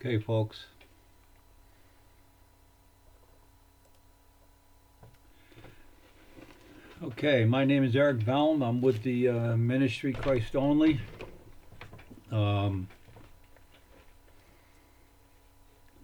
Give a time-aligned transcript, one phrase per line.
[0.00, 0.64] Okay, folks.
[7.02, 8.66] Okay, my name is Eric Velm.
[8.66, 11.02] I'm with the uh, Ministry Christ Only.
[12.32, 12.88] Um,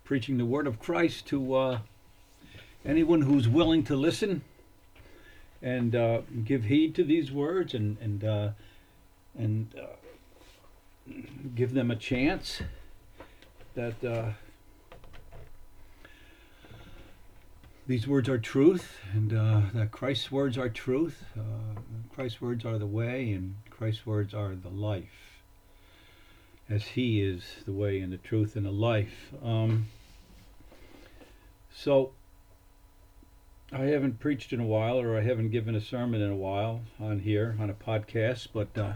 [0.04, 1.78] preaching the word of Christ to uh,
[2.84, 4.42] anyone who's willing to listen
[5.62, 8.48] and uh, give heed to these words and and uh,
[9.38, 11.12] and uh,
[11.54, 12.60] give them a chance
[13.76, 14.30] that uh,
[17.86, 21.24] these words are truth and uh, that Christ's words are truth.
[21.38, 21.78] Uh,
[22.14, 25.42] Christ's words are the way and Christ's words are the life
[26.70, 29.32] as he is the way and the truth and the life.
[29.44, 29.86] Um,
[31.72, 32.12] so
[33.70, 36.80] I haven't preached in a while or I haven't given a sermon in a while
[36.98, 38.94] on here on a podcast, but uh,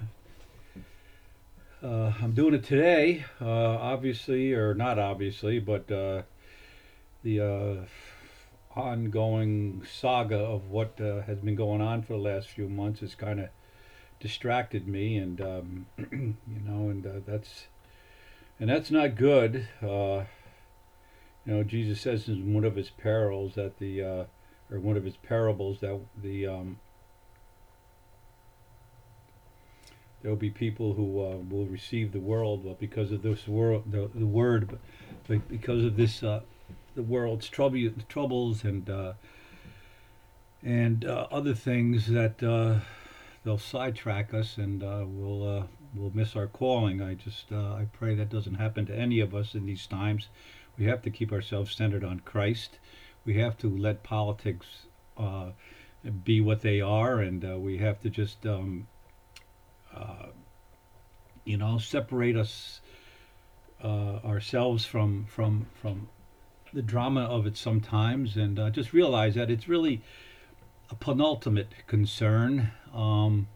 [1.82, 6.22] uh, I'm doing it today, uh, obviously, or not obviously, but uh,
[7.22, 12.68] the uh, ongoing saga of what uh, has been going on for the last few
[12.68, 13.48] months has kind of
[14.20, 17.66] distracted me, and um, you know, and uh, that's
[18.58, 19.68] and that's not good.
[19.80, 20.26] You
[21.56, 25.80] know, Jesus says in one of his parables that the or one of his parables
[25.80, 26.78] that the um,
[30.22, 33.84] there will be people who uh, will receive the world but because of this world
[33.86, 34.80] the, the word but
[35.48, 36.40] because of this uh,
[36.94, 39.12] the world's trouble troubles and uh,
[40.62, 42.80] and uh, other things that uh,
[43.44, 47.00] they'll sidetrack us and uh, we'll we'll miss our calling.
[47.00, 50.28] I just I pray that doesn't happen to any of us in these times.
[50.78, 52.78] We have to keep ourselves centered on Christ.
[53.24, 54.66] We have to let politics
[56.24, 58.86] be what they are and we have to just um,
[59.94, 60.26] uh,
[61.44, 62.80] you know, separate us
[63.82, 66.08] uh, ourselves from from from
[66.72, 70.02] the drama of it sometimes, and uh, just realize that it's really
[70.90, 72.70] a penultimate concern.
[72.94, 73.48] Um,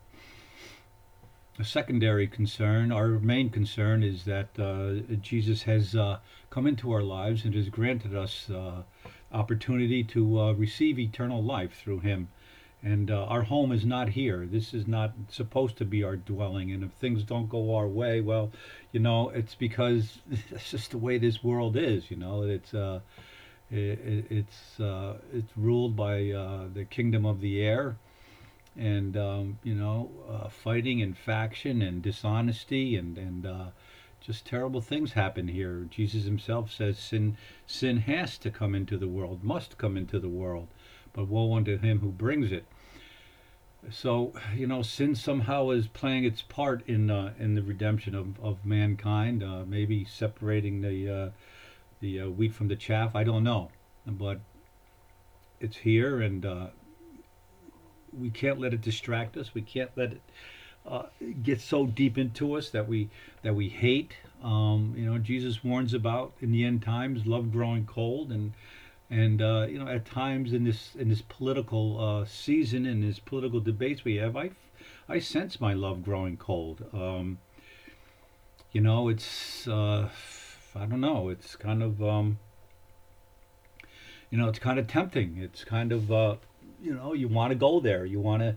[1.57, 2.91] a secondary concern.
[2.91, 6.19] Our main concern is that uh, Jesus has uh,
[6.51, 8.83] come into our lives and has granted us uh,
[9.31, 12.29] opportunity to receive eternal life through Him.
[12.85, 14.45] And uh, our home is not here.
[14.45, 16.71] This is not supposed to be our dwelling.
[16.71, 18.53] And if things don't go our way, well,
[18.93, 20.19] you know, it's because
[20.51, 22.11] it's just the way this world is.
[22.11, 23.01] You know, it's uh,
[23.71, 27.97] it, it's uh, it's ruled by uh, the kingdom of the air,
[28.77, 33.65] and um, you know, uh, fighting and faction and dishonesty and and uh,
[34.21, 35.87] just terrible things happen here.
[35.91, 40.29] Jesus Himself says sin sin has to come into the world, must come into the
[40.29, 40.69] world,
[41.15, 42.67] but woe unto him who brings it.
[43.91, 48.39] So you know, sin somehow is playing its part in uh, in the redemption of,
[48.41, 49.43] of mankind.
[49.43, 51.31] Uh, maybe separating the uh,
[52.01, 53.15] the uh, wheat from the chaff.
[53.15, 53.71] I don't know,
[54.07, 54.41] but
[55.61, 56.67] it's here, and uh,
[58.13, 59.55] we can't let it distract us.
[59.55, 60.23] We can't let it
[60.87, 61.05] uh,
[61.43, 63.11] get so deep into us that we
[63.43, 64.15] that we hate.
[64.43, 68.53] Um, you know, Jesus warns about in the end times love growing cold and
[69.15, 73.21] and uh, you know, at times in this in this political uh, season, and this
[73.21, 74.51] political debates we have, I,
[75.09, 76.85] I sense my love growing cold.
[76.93, 77.39] Um,
[78.73, 80.09] you know, it's uh,
[80.75, 81.29] I don't know.
[81.29, 82.41] It's kind of um,
[84.31, 85.39] you know, it's kind of tempting.
[85.39, 86.37] It's kind of uh,
[86.83, 88.05] you know, you want to go there.
[88.05, 88.57] You want to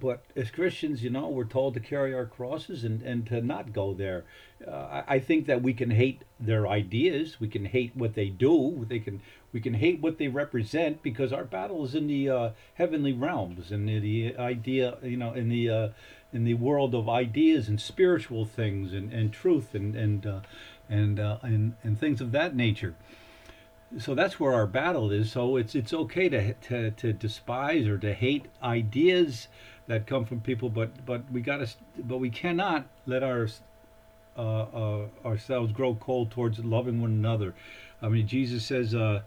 [0.00, 3.72] but as Christians, you know, we're told to carry our crosses and, and to not
[3.72, 4.24] go there.
[4.66, 7.38] Uh, I, think that we can hate their ideas.
[7.40, 8.86] We can hate what they do.
[8.88, 9.20] They can
[9.52, 13.70] we can hate what they represent because our battle is in the uh, heavenly realms
[13.70, 15.88] and the, the, idea, you know, in the uh,
[16.32, 20.40] in the world of ideas and spiritual things and, and truth and and uh,
[20.88, 22.94] and, uh, and and things of that nature
[23.98, 25.32] so that's where our battle is.
[25.32, 29.48] So it's it's okay to to, to despise or to hate ideas
[29.86, 33.48] that come from people, but but we got to but we cannot let our
[34.36, 37.54] uh, uh, ourselves grow cold towards loving one another.
[38.02, 39.22] I mean, Jesus says, uh,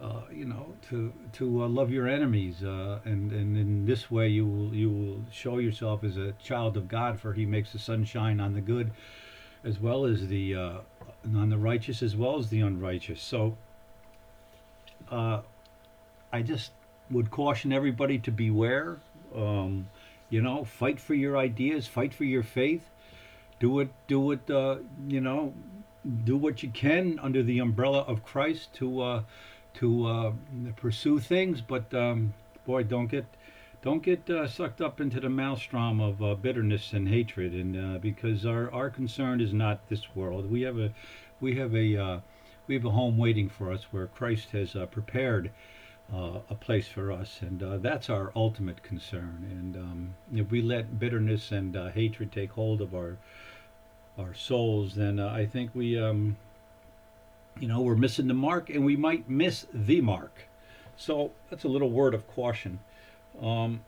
[0.00, 4.28] uh you know, to to uh, love your enemies, uh, and and in this way
[4.28, 7.78] you will you will show yourself as a child of God, for He makes the
[7.78, 8.92] sun shine on the good,
[9.64, 13.22] as well as the on the righteous, as well as the unrighteous.
[13.22, 13.56] So
[15.10, 15.40] uh,
[16.32, 16.72] I just
[17.10, 18.98] would caution everybody to beware.
[19.34, 19.88] Um,
[20.30, 22.82] you know, fight for your ideas, fight for your faith.
[23.60, 24.50] Do it, do it.
[24.50, 25.54] Uh, you know,
[26.24, 29.22] do what you can under the umbrella of Christ to uh,
[29.74, 30.32] to uh,
[30.76, 31.60] pursue things.
[31.60, 32.34] But um,
[32.66, 33.26] boy, don't get
[33.82, 37.98] don't get uh, sucked up into the maelstrom of uh, bitterness and hatred, and uh,
[37.98, 40.50] because our, our concern is not this world.
[40.50, 40.90] We have a
[41.40, 42.20] we have a uh,
[42.66, 45.50] we have a home waiting for us where Christ has uh, prepared
[46.12, 49.46] uh, a place for us, and uh, that's our ultimate concern.
[49.50, 53.16] And um, if we let bitterness and uh, hatred take hold of our
[54.16, 56.36] our souls, then uh, I think we um,
[57.58, 60.46] you know we're missing the mark, and we might miss the mark.
[60.96, 62.78] So that's a little word of caution
[63.42, 63.80] um,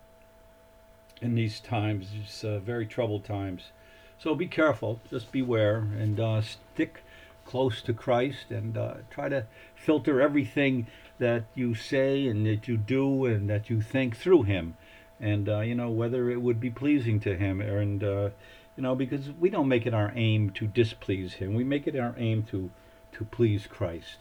[1.22, 2.08] in these times.
[2.20, 3.70] It's uh, very troubled times.
[4.18, 7.02] So be careful, just beware, and stick
[7.46, 10.86] close to Christ, and uh, try to filter everything
[11.18, 14.76] that you say and that you do and that you think through Him,
[15.20, 18.30] and uh, you know whether it would be pleasing to Him, and uh,
[18.76, 21.54] you know because we don't make it our aim to displease Him.
[21.54, 22.70] We make it our aim to
[23.12, 24.18] to please Christ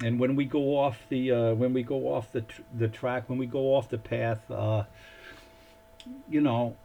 [0.00, 3.28] and when we go off the uh, when we go off the tr- the track,
[3.28, 4.84] when we go off the path, uh,
[6.28, 6.76] you know,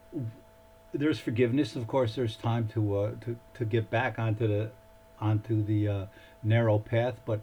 [0.93, 1.75] there's forgiveness.
[1.75, 4.71] Of course, there's time to uh, to to get back onto the
[5.19, 6.05] onto the uh,
[6.43, 7.41] narrow path, but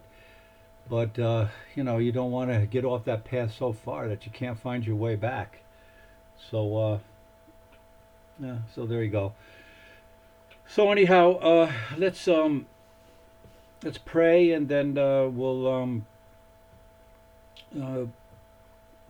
[0.89, 4.25] but uh, you know you don't want to get off that path so far that
[4.25, 5.59] you can't find your way back.
[6.51, 6.99] So uh,
[8.39, 9.33] yeah, so there you go.
[10.67, 12.65] So anyhow, uh, let's um
[13.83, 16.05] let's pray and then uh, we'll um,
[17.79, 18.05] uh,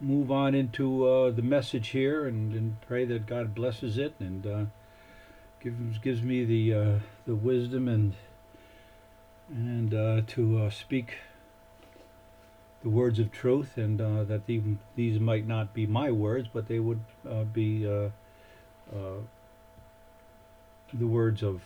[0.01, 4.45] move on into uh, the message here and, and pray that God blesses it and
[4.45, 4.65] uh,
[5.61, 8.13] gives gives me the uh, the wisdom and
[9.49, 11.17] and uh, to speak
[12.83, 16.79] the words of truth and that even these might not be my words but they
[16.79, 16.99] would
[17.53, 17.85] be
[20.93, 21.61] the words of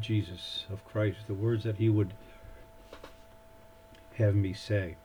[0.00, 2.14] Jesus, of Christ, the words that He would
[4.14, 4.96] have me say.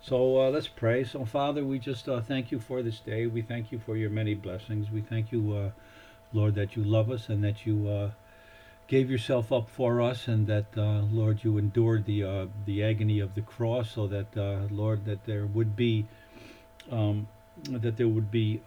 [0.00, 1.04] So uh, let's pray.
[1.04, 3.26] So, Father, we just uh, thank you for this day.
[3.26, 4.90] We thank you for your many blessings.
[4.90, 5.70] We thank you, uh,
[6.32, 8.10] Lord, that you love us and that you uh,
[8.92, 13.20] gave yourself up for us, and that, uh, Lord, you endured the uh, the agony
[13.20, 14.36] of the cross, so that,
[14.70, 16.06] Lord, that there would be
[16.90, 17.26] um,
[17.70, 18.60] that there would be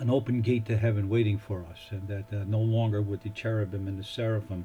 [0.00, 3.28] an open gate to heaven waiting for us, and that uh, no longer would the
[3.28, 4.64] cherubim and the seraphim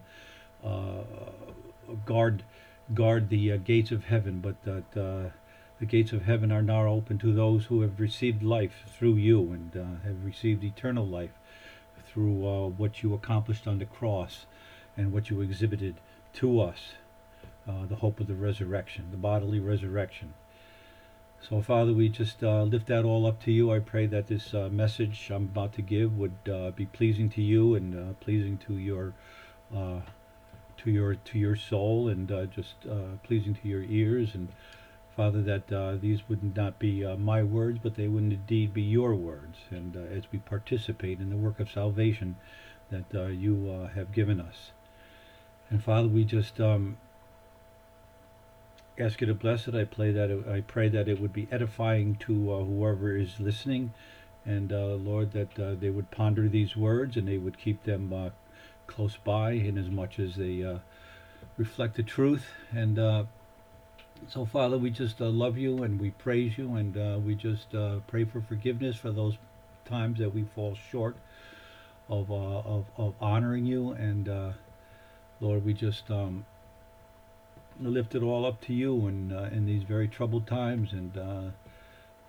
[0.64, 1.04] uh,
[2.06, 2.44] guard
[2.94, 5.30] guard the uh, gates of heaven, but that uh,
[5.80, 9.52] the gates of heaven are now open to those who have received life through you
[9.52, 11.32] and uh, have received eternal life
[12.16, 14.48] through uh, what you accomplished on the cross
[14.98, 15.96] and what you exhibited
[16.34, 16.94] to us,
[17.90, 20.34] the hope of the resurrection, the bodily resurrection.
[21.48, 23.72] So, Father, we just uh, lift that all up to you.
[23.72, 27.42] I pray that this uh, message I'm about to give would uh, be pleasing to
[27.42, 29.14] you and uh, pleasing to your
[29.76, 30.00] uh,
[30.78, 32.74] to your to your soul and uh, just
[33.24, 34.34] pleasing to your ears.
[34.34, 34.48] And
[35.16, 39.58] Father, that these would not be my words, but they would indeed be your words.
[39.70, 42.36] And as we participate in the work of salvation
[42.92, 44.72] that you have given us,
[45.70, 46.98] and Father, we just um,
[49.00, 49.76] ask you to bless it.
[49.76, 53.40] I pray that it, I pray that it would be edifying to uh, whoever is
[53.40, 53.94] listening,
[54.46, 58.14] and uh, Lord, that uh, they would ponder these words and they would keep them
[58.14, 58.30] uh,
[58.88, 60.80] close by, in as much as they uh,
[61.58, 62.46] reflect the truth.
[62.72, 63.24] And uh,
[64.28, 67.68] so, Father, we just love you and we praise you, and we just
[68.08, 69.38] pray for forgiveness for those
[69.86, 71.16] times that we fall short
[72.10, 73.92] of of, of honoring you.
[73.92, 74.54] And
[75.42, 76.46] Lord, we just um,
[77.80, 81.52] lift it all up to you in uh, in these very troubled times, and uh,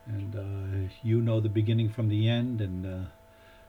[0.07, 3.09] and uh, you know the beginning from the end, and uh,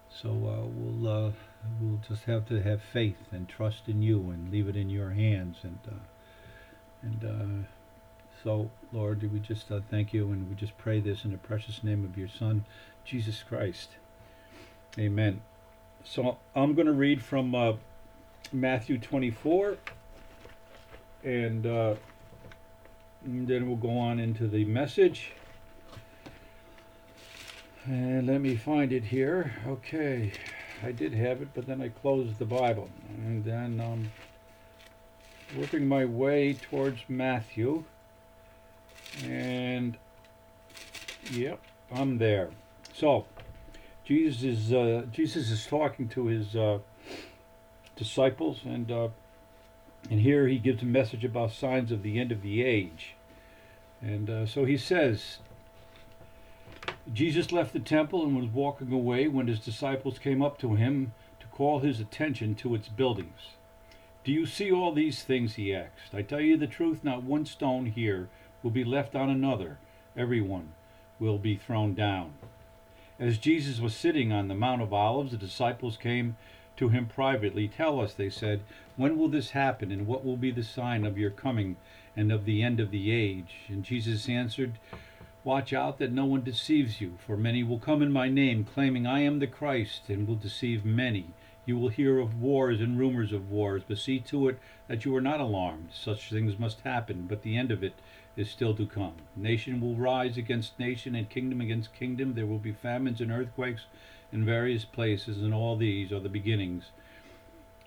[0.09, 1.31] so uh, we'll uh,
[1.79, 5.11] we'll just have to have faith and trust in you, and leave it in your
[5.11, 5.79] hands, and
[7.03, 7.65] and
[8.47, 11.83] so Lord, do we just thank you, and we just pray this in the precious
[11.83, 12.63] name of your Son,
[13.03, 13.89] Jesus Christ.
[14.97, 15.41] Amen.
[16.05, 17.53] So I'm going to read from
[18.53, 19.75] Matthew 24
[21.25, 21.95] and, uh,
[23.25, 25.33] and then we'll go on into the message.
[27.83, 29.55] And let me find it here.
[29.67, 30.31] Okay,
[30.81, 32.87] I did have it, but then I closed the Bible.
[33.09, 34.09] And then um,
[35.57, 37.83] working my way towards Matthew.
[39.25, 39.97] And,
[41.31, 41.59] yep,
[41.91, 42.49] I'm there.
[42.93, 43.25] So,
[44.05, 46.79] Jesus is, uh, Jesus is talking to his uh,
[47.95, 49.09] disciples, and uh,
[50.09, 53.15] and here he gives a message about signs of the end of the age.
[54.01, 55.39] And uh, so he says,
[57.11, 61.13] Jesus left the temple and was walking away when his disciples came up to him
[61.39, 63.55] to call his attention to its buildings.
[64.23, 65.55] Do you see all these things?
[65.55, 66.13] he asked.
[66.13, 68.29] I tell you the truth, not one stone here
[68.63, 69.77] will be left on another.
[70.15, 70.73] Every one
[71.19, 72.33] will be thrown down.
[73.19, 76.37] As Jesus was sitting on the Mount of Olives, the disciples came
[76.75, 77.67] to him privately.
[77.67, 78.61] Tell us, they said,
[78.95, 81.77] when will this happen, and what will be the sign of your coming
[82.15, 83.55] and of the end of the age?
[83.67, 84.79] And Jesus answered,
[85.43, 89.07] Watch out that no one deceives you, for many will come in my name, claiming
[89.07, 91.27] I am the Christ, and will deceive many.
[91.65, 95.15] You will hear of wars and rumors of wars, but see to it that you
[95.15, 95.89] are not alarmed.
[95.93, 97.93] Such things must happen, but the end of it
[98.37, 99.15] is still to come.
[99.35, 102.35] Nation will rise against nation, and kingdom against kingdom.
[102.35, 103.85] There will be famines and earthquakes
[104.31, 106.91] in various places, and all these are the beginnings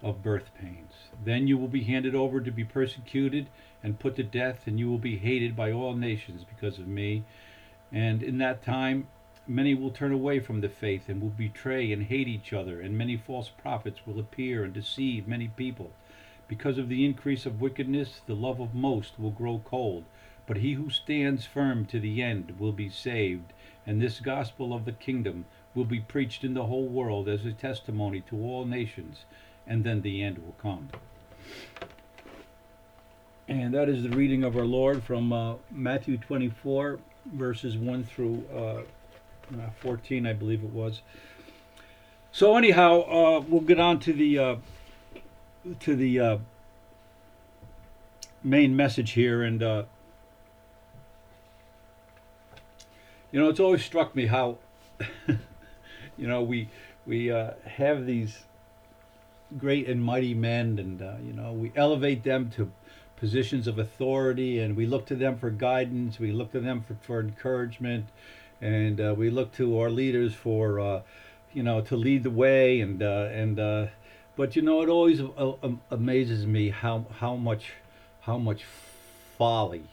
[0.02, 0.92] of birth pains.
[1.24, 3.46] Then you will be handed over to be persecuted
[3.82, 7.22] and put to death, and you will be hated by all nations because of me.
[7.92, 9.06] And in that time,
[9.46, 12.96] many will turn away from the faith and will betray and hate each other, and
[12.96, 15.92] many false prophets will appear and deceive many people.
[16.48, 20.04] Because of the increase of wickedness, the love of most will grow cold.
[20.50, 23.52] But he who stands firm to the end will be saved,
[23.86, 25.44] and this gospel of the kingdom
[25.76, 29.26] will be preached in the whole world as a testimony to all nations,
[29.64, 30.88] and then the end will come.
[33.46, 36.98] And that is the reading of our Lord from uh, Matthew 24,
[37.32, 41.00] verses 1 through uh, uh, 14, I believe it was.
[42.32, 44.56] So anyhow, uh, we'll get on to the uh,
[45.78, 46.38] to the uh,
[48.42, 49.84] main message here, and uh,
[53.32, 54.58] you know, it's always struck me how
[55.26, 56.68] you know we
[57.06, 58.44] we uh, have these
[59.58, 62.70] great and mighty men, and uh, you know we elevate them to
[63.16, 66.18] positions of authority, and we look to them for guidance.
[66.18, 68.06] We look to them for, for encouragement,
[68.60, 71.02] and uh, we look to our leaders for uh,
[71.52, 73.86] you know to lead the way and uh, and uh,
[74.36, 77.72] but you know it always um, amazes me how how much
[78.22, 78.64] how much
[79.38, 79.84] folly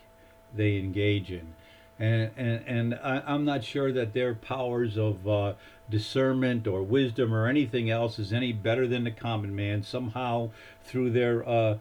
[0.56, 1.54] they engage in
[2.00, 5.54] and and, and I, I'm not sure that their powers of uh,
[5.90, 9.84] discernment or wisdom or anything else is any better than the common man.
[9.84, 10.50] Somehow
[10.84, 11.78] through their uh,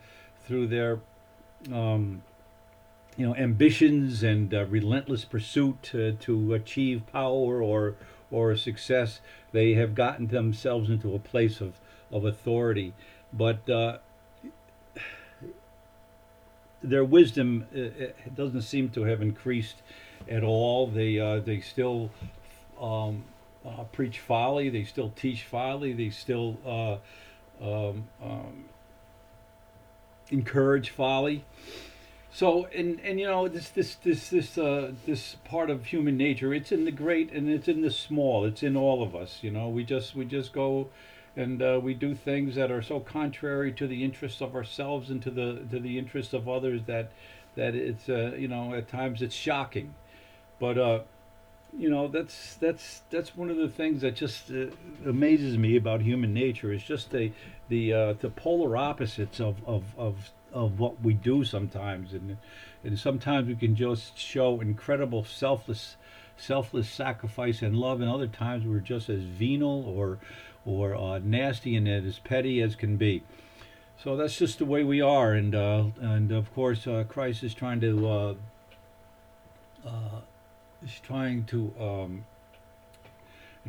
[0.46, 1.00] through their
[1.72, 2.22] um,
[3.16, 7.94] you know ambitions and uh, relentless pursuit to, to achieve power or
[8.30, 9.20] or success
[9.52, 11.74] they have gotten themselves into a place of
[12.12, 12.94] of authority.
[13.32, 13.98] But uh,
[16.82, 19.82] their wisdom uh, uh, doesn't seem to have increased
[20.28, 20.86] at all.
[20.86, 22.10] They uh, they still
[22.80, 23.24] um,
[23.64, 24.68] uh, preach folly.
[24.68, 25.92] They still teach folly.
[25.92, 28.64] They still uh, um, um,
[30.30, 31.44] encourage folly.
[32.30, 36.52] So and and you know this this this this uh this part of human nature
[36.52, 38.44] it's in the great and it's in the small.
[38.44, 39.68] It's in all of us you know.
[39.68, 40.90] We just we just go
[41.34, 45.22] and uh, we do things that are so contrary to the interests of ourselves and
[45.22, 47.10] to the to the interests of others that
[47.54, 49.94] that it's uh, you know at times it's shocking
[50.58, 51.00] but uh
[51.76, 54.66] you know that's that's that's one of the things that just uh,
[55.04, 57.32] amazes me about human nature is just the
[57.68, 62.12] the uh, the polar opposites of, of of of what we do sometimes.
[62.12, 62.38] And
[62.82, 65.96] and sometimes we can just show incredible selfless
[66.36, 68.00] selfless sacrifice and love.
[68.00, 70.18] And other times we're just as venal or
[70.64, 73.22] or uh, nasty and as petty as can be.
[74.02, 75.32] So that's just the way we are.
[75.32, 78.34] And uh, and of course uh, Christ is trying to uh,
[79.84, 80.20] uh,
[80.86, 82.24] is trying to um,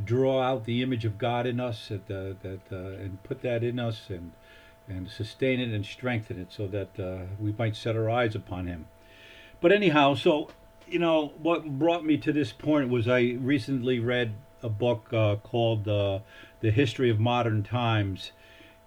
[0.04, 3.80] draw out the image of God in us uh, that uh, and put that in
[3.80, 4.32] us and
[4.88, 8.68] and sustain it and strengthen it so that uh, we might set our eyes upon
[8.68, 8.88] him.
[9.60, 10.50] But anyhow, so
[10.88, 14.34] you know what brought me to this point was I recently read
[14.64, 16.20] a book uh, called uh,
[16.62, 18.32] "The History of Modern Times,"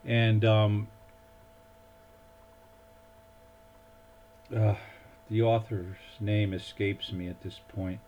[0.04, 0.88] and um,
[4.54, 4.74] uh,
[5.28, 8.00] the author's name escapes me at this point.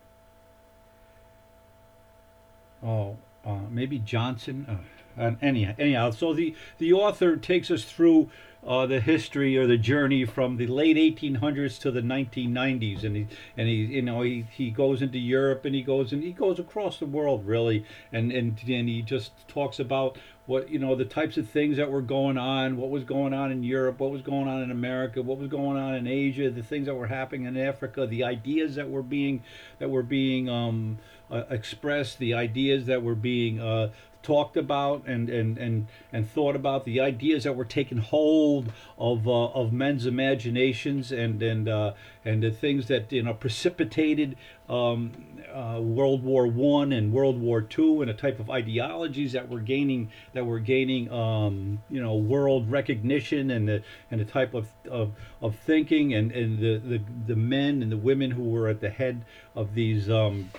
[2.83, 4.65] Oh, uh, maybe Johnson.
[4.69, 4.77] Uh,
[5.17, 8.29] and anyhow, anyhow, so the the author takes us through
[8.65, 13.27] uh, the history or the journey from the late 1800s to the 1990s, and he
[13.57, 16.59] and he you know he, he goes into Europe and he goes and he goes
[16.59, 21.05] across the world really, and and and he just talks about what you know the
[21.05, 24.21] types of things that were going on, what was going on in Europe, what was
[24.21, 27.45] going on in America, what was going on in Asia, the things that were happening
[27.45, 29.43] in Africa, the ideas that were being
[29.79, 33.89] that were being um, uh, expressed, the ideas that were being uh,
[34.23, 39.27] talked about and, and, and, and thought about, the ideas that were taking hold of,
[39.27, 41.93] uh, of men's imaginations and, and, uh,
[42.25, 44.35] and the things that you know, precipitated
[44.69, 45.11] um,
[45.53, 49.59] uh, World War One and World War Two and a type of ideologies that were
[49.59, 54.67] gaining that were gaining um, you know world recognition and the and the type of,
[54.89, 55.11] of,
[55.41, 58.89] of thinking and, and the, the, the men and the women who were at the
[58.89, 59.25] head
[59.55, 60.49] of these um,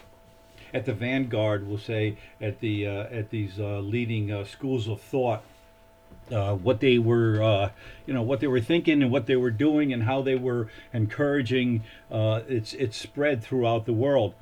[0.75, 5.01] at the vanguard, we'll say at the uh, at these uh, leading uh, schools of
[5.01, 5.43] thought.
[6.31, 7.71] Uh, what they were, uh,
[8.07, 10.69] you know, what they were thinking and what they were doing, and how they were
[10.93, 14.35] encouraging uh, its its spread throughout the world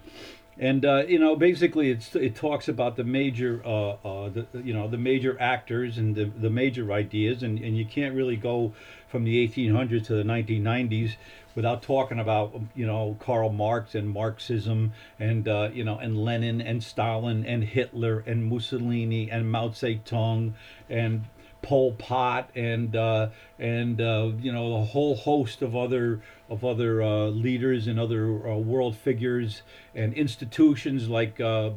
[0.58, 5.34] and you know basically it's it talks about the major the, you know the major
[5.40, 8.74] actors and the, the major ideas and, and you can't really go
[9.08, 11.16] from the 1800s to the 1990s
[11.54, 16.60] without talking about you know Karl Marx and Marxism and uh, you know and Lenin
[16.60, 20.52] and Stalin and Hitler and Mussolini and Mao Zedong
[20.88, 21.24] and
[21.62, 23.28] Pol Pot and uh,
[23.58, 28.48] and uh, you know the whole host of other of other uh, leaders and other
[28.48, 29.62] uh, world figures
[29.94, 31.70] and institutions like uh,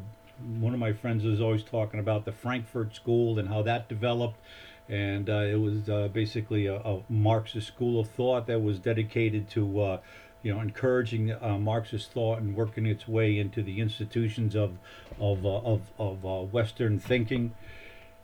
[0.58, 4.38] one of my friends is always talking about the Frankfurt School and how that developed.
[4.88, 10.00] And uh, it was basically a, a, Marxist school of thought that was dedicated to
[10.42, 14.78] you know, encouraging uh, Marxist thought and working its way into the institutions of
[15.18, 17.52] of uh, of, of uh, Western thinking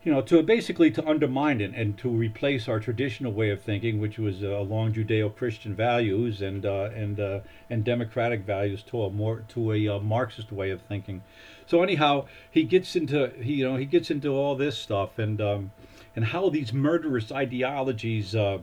[0.04, 4.00] you know, to basically to undermine it and to replace our traditional way of thinking,
[4.00, 7.40] which was uh, along Judeo-Christian values and uh, and uh,
[7.70, 11.22] and democratic values, to a more to a uh, Marxist way of thinking.
[11.66, 15.40] So anyhow, he gets into he you know he gets into all this stuff and
[15.40, 15.70] um,
[16.14, 18.58] and how these murderous ideologies uh,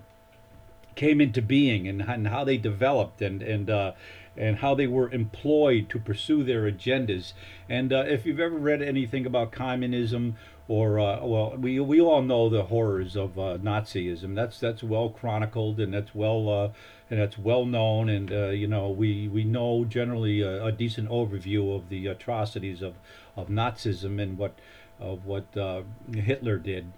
[0.96, 3.94] came into being and, and how they developed and and uh,
[4.38, 7.34] and how they were employed to pursue their agendas.
[7.68, 10.38] And uh, if you've ever read anything about communism
[10.68, 14.36] or uh, well, we we all know the horrors of uh, Nazism.
[14.36, 16.70] That's that's well chronicled and that's well uh,
[17.10, 18.08] and that's well known.
[18.08, 22.82] And uh, you know we we know generally a, a, decent overview of the atrocities
[22.82, 22.96] of
[23.36, 24.60] of Nazism and what
[25.00, 25.82] of what uh,
[26.14, 26.92] Hitler did.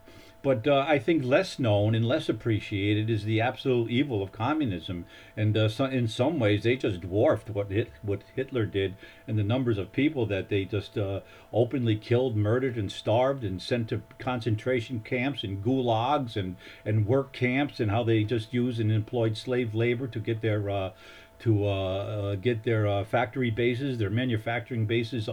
[0.43, 5.05] But uh, I think less known and less appreciated is the absolute evil of communism.
[5.37, 8.95] And uh, so in some ways, they just dwarfed what Hit- what Hitler did
[9.27, 11.19] and the numbers of people that they just uh,
[11.53, 16.55] openly killed, murdered, and starved, and sent to concentration camps and gulags and,
[16.85, 20.69] and work camps, and how they just used and employed slave labor to get their
[20.71, 20.91] uh,
[21.39, 25.27] to uh, uh, get their factory bases, their manufacturing bases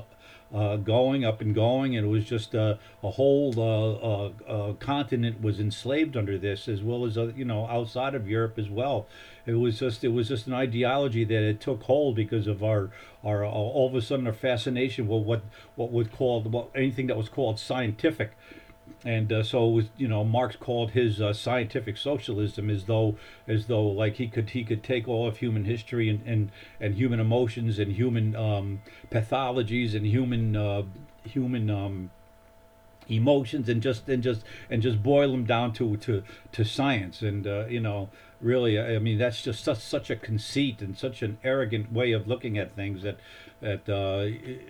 [0.53, 4.73] uh, going up and going, and it was just uh, a whole uh, uh, uh,
[4.75, 9.07] continent was enslaved under this, as well as you know outside of Europe as well.
[9.47, 12.91] It was just it was just an ideology that it took hold because of our
[13.25, 15.43] our all of a sudden our fascination with what
[15.75, 18.33] what was called what anything that was called scientific
[19.05, 23.67] and uh, so was, you know Marx called his uh, scientific socialism as though as
[23.67, 27.21] though like he could he could take all of human history and and, and human
[27.21, 30.83] emotions and human um, pathologies and human uh,
[31.25, 32.11] human um,
[33.09, 37.23] emotions and just and just and just boil them down to to to science.
[37.23, 41.23] And uh, you know really I mean that's just such such a conceit and such
[41.23, 43.19] an arrogant way of looking at things that
[43.61, 44.27] that uh,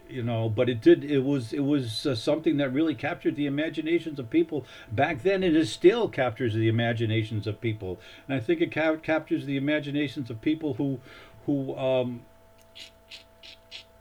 [0.08, 3.46] you know but it did it was it was uh, something that really captured the
[3.46, 8.00] imaginations of people back then and it still captures the imaginations of people.
[8.26, 11.00] And i think it ca- captures the imaginations of people who
[11.44, 12.22] who um,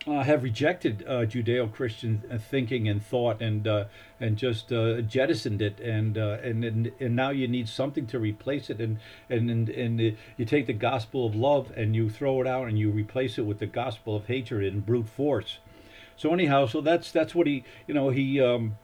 [0.08, 3.84] uh, have rejected uh, Judeo-Christian uh, thinking and thought, and uh,
[4.20, 8.18] and just uh, jettisoned it, and, uh, and and and now you need something to
[8.18, 12.40] replace it, and and and, and you take the gospel of love and you throw
[12.40, 15.58] it out, and you replace it with the gospel of hatred and brute force.
[16.16, 18.40] So anyhow, so that's that's what he you know he.
[18.40, 18.76] Um,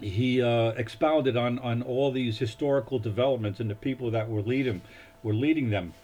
[0.00, 4.82] he expounded on, on all these historical developments and the people that were leading
[5.22, 5.94] were leading them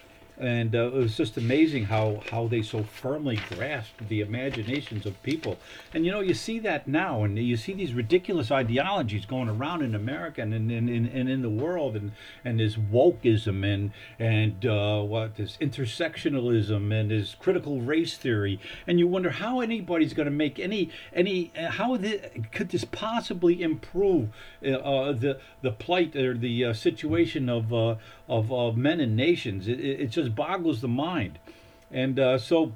[0.41, 5.23] and uh, it was just amazing how how they so firmly grasped the imaginations of
[5.23, 5.59] people.
[5.93, 9.83] And you know you see that now and you see these ridiculous ideologies going around
[9.83, 12.13] in america and in, in, and in the world and
[12.45, 18.59] and this wokeism and and uh, what this intersectionalism and this critical race theory.
[18.87, 21.99] And you wonder how anybody's going to make any any uh, how
[22.53, 24.29] could this possibly improve
[24.65, 27.73] uh, uh, the the plight or the uh, situation of
[28.29, 29.67] of, men and nations?
[29.69, 31.39] It, it just just boggles the mind.
[31.91, 32.73] And uh, so,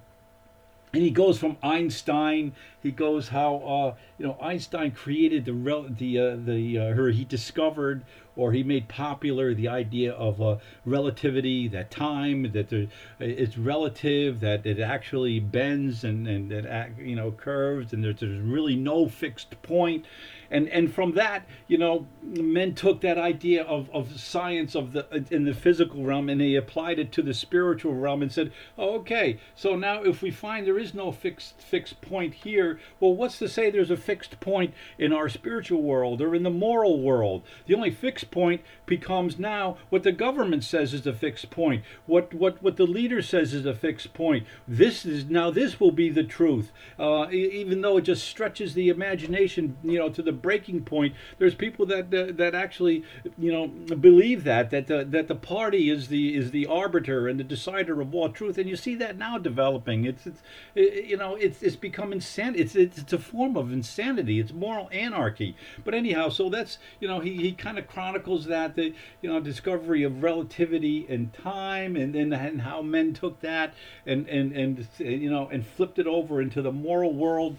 [0.92, 2.52] and he goes from Einstein.
[2.82, 7.10] He goes how uh, you know Einstein created the rel- the uh, the uh, her
[7.10, 8.02] he discovered
[8.36, 12.88] or he made popular the idea of uh, relativity, that time that there,
[13.20, 18.40] it's relative, that it actually bends and and that you know curves, and there's, there's
[18.40, 20.04] really no fixed point
[20.50, 25.24] and and from that you know men took that idea of, of science of the
[25.30, 28.96] in the physical realm and they applied it to the spiritual realm and said oh,
[28.96, 32.78] okay so now if we find there is no fixed fixed point here.
[33.00, 36.50] Well, what's to say there's a fixed point in our spiritual world or in the
[36.50, 37.42] moral world?
[37.66, 41.84] The only fixed point becomes now what the government says is a fixed point.
[42.06, 44.46] What what what the leader says is a fixed point.
[44.68, 46.70] This is now this will be the truth.
[46.98, 51.14] Uh, even though it just stretches the imagination, you know, to the breaking point.
[51.38, 53.04] There's people that that, that actually,
[53.38, 57.38] you know, believe that that the, that the party is the is the arbiter and
[57.38, 60.04] the decider of all truth, and you see that now developing.
[60.04, 60.42] It's it's
[60.74, 62.62] it, you know it's it's become insanity.
[62.62, 64.40] It's, it's it's a form of insanity.
[64.40, 65.56] It's moral anarchy.
[65.84, 69.40] But anyhow, so that's you know he, he kind of chronicles that the you know
[69.40, 73.74] discovery of relativity and time and, and and how men took that
[74.06, 77.56] and and and you know and flipped it over into the moral world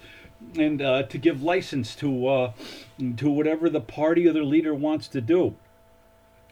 [0.58, 2.52] and uh, to give license to uh,
[3.18, 5.56] to whatever the party or the leader wants to do.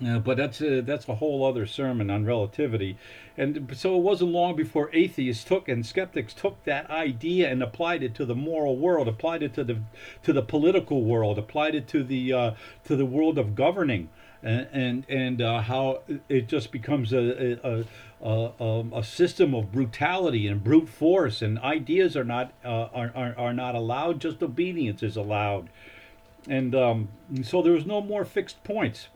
[0.05, 2.97] Uh, but that's a, that's a whole other sermon on relativity,
[3.37, 8.01] and so it wasn't long before atheists took and skeptics took that idea and applied
[8.01, 9.77] it to the moral world, applied it to the
[10.23, 12.51] to the political world, applied it to the uh,
[12.83, 14.09] to the world of governing,
[14.41, 17.85] and and, and uh, how it just becomes a a, a,
[18.23, 23.35] a, a system of brutality and brute force, and ideas are not uh, are, are
[23.37, 25.69] are not allowed, just obedience is allowed,
[26.47, 27.09] and um,
[27.43, 29.07] so there was no more fixed points.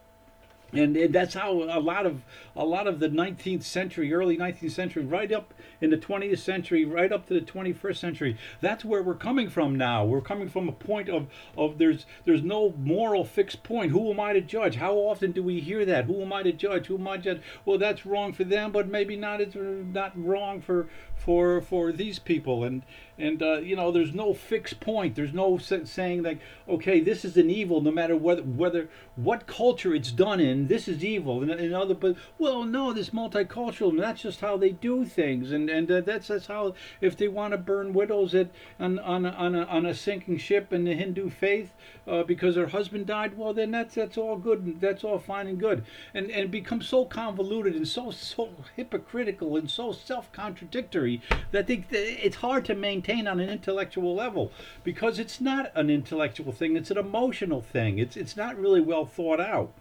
[0.74, 2.22] And, that's how a lot of
[2.58, 6.86] a lot of the 19th century early 19th century right up in the 20th century
[6.86, 8.38] right up to the 21st century.
[8.62, 10.04] That's where we're coming from now.
[10.06, 13.92] We're coming from a point of of there's there's no moral fixed point.
[13.92, 14.76] Who am i to judge?
[14.76, 16.06] How often do we hear that?
[16.06, 16.88] Who am i to judge?
[16.88, 17.42] Who am i to judge?
[17.66, 22.20] Well that's wrong for them but maybe not it's not wrong for for for these
[22.20, 22.64] people.
[22.64, 22.84] And
[23.20, 25.16] and uh, you know there's no fixed point.
[25.16, 29.94] There's no saying like okay this is an evil no matter whether whether what culture
[29.94, 31.42] it's done in this is evil.
[31.42, 35.52] And, and other but well no this multicultural and that's just how they do things
[35.52, 39.26] and and uh, that's that's how if they want to burn widows at on on
[39.26, 41.72] a, on a, on a sinking ship in the Hindu faith
[42.08, 45.60] uh, because her husband died well then that's that's all good that's all fine and
[45.60, 45.84] good.
[46.14, 52.38] And and become so convoluted and so so hypocritical and so self-contradictory that they, it's
[52.38, 54.52] hard to maintain on an intellectual level
[54.84, 58.00] because it's not an intellectual thing it's an emotional thing.
[58.00, 59.72] It's it's not really well thought out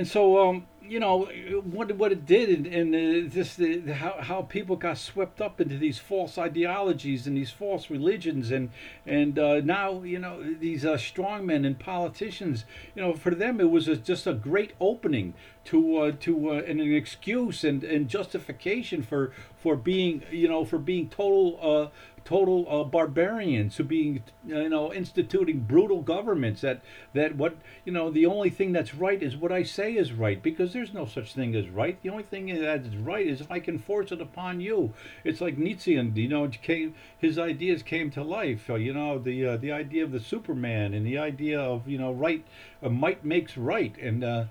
[0.00, 1.26] and so um, you know
[1.62, 3.60] what what it did and, and uh, just
[3.92, 8.70] how how people got swept up into these false ideologies and these false religions and
[9.04, 13.70] and uh, now you know these uh, strongmen and politicians you know for them it
[13.70, 15.34] was a, just a great opening
[15.64, 19.32] to uh, to uh, and an excuse and, and justification for
[19.62, 24.92] for being you know for being total uh, total uh, barbarians who being you know
[24.92, 26.80] instituting brutal governments that
[27.14, 30.42] that what you know the only thing that's right is what I say is right
[30.42, 32.00] because there's no such thing as right.
[32.02, 34.92] The only thing that is right is if I can force it upon you.
[35.24, 38.68] It's like Nietzsche and you know came his ideas came to life.
[38.68, 42.12] You know the uh, the idea of the Superman and the idea of you know
[42.12, 42.44] right
[42.82, 43.96] uh, might makes right.
[43.98, 44.44] And uh,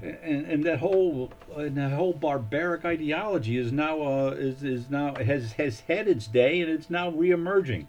[0.00, 5.14] and, and that whole and that whole barbaric ideology is now uh, is is now
[5.14, 7.86] has has had its day and it's now reemerging.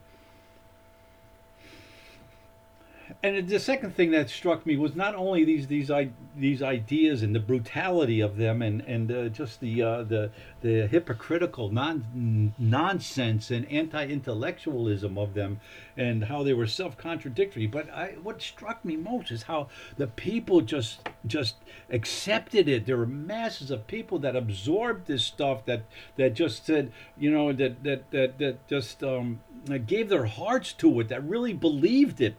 [3.25, 5.89] And the second thing that struck me was not only these these
[6.35, 10.87] these ideas and the brutality of them, and and uh, just the uh, the the
[10.87, 15.61] hypocritical non nonsense and anti-intellectualism of them,
[15.95, 17.65] and how they were self-contradictory.
[17.65, 21.55] But I, what struck me most is how the people just just
[21.89, 22.85] accepted it.
[22.85, 25.83] There were masses of people that absorbed this stuff that
[26.17, 29.39] that just said, you know, that that that that just um,
[29.87, 32.35] gave their hearts to it, that really believed it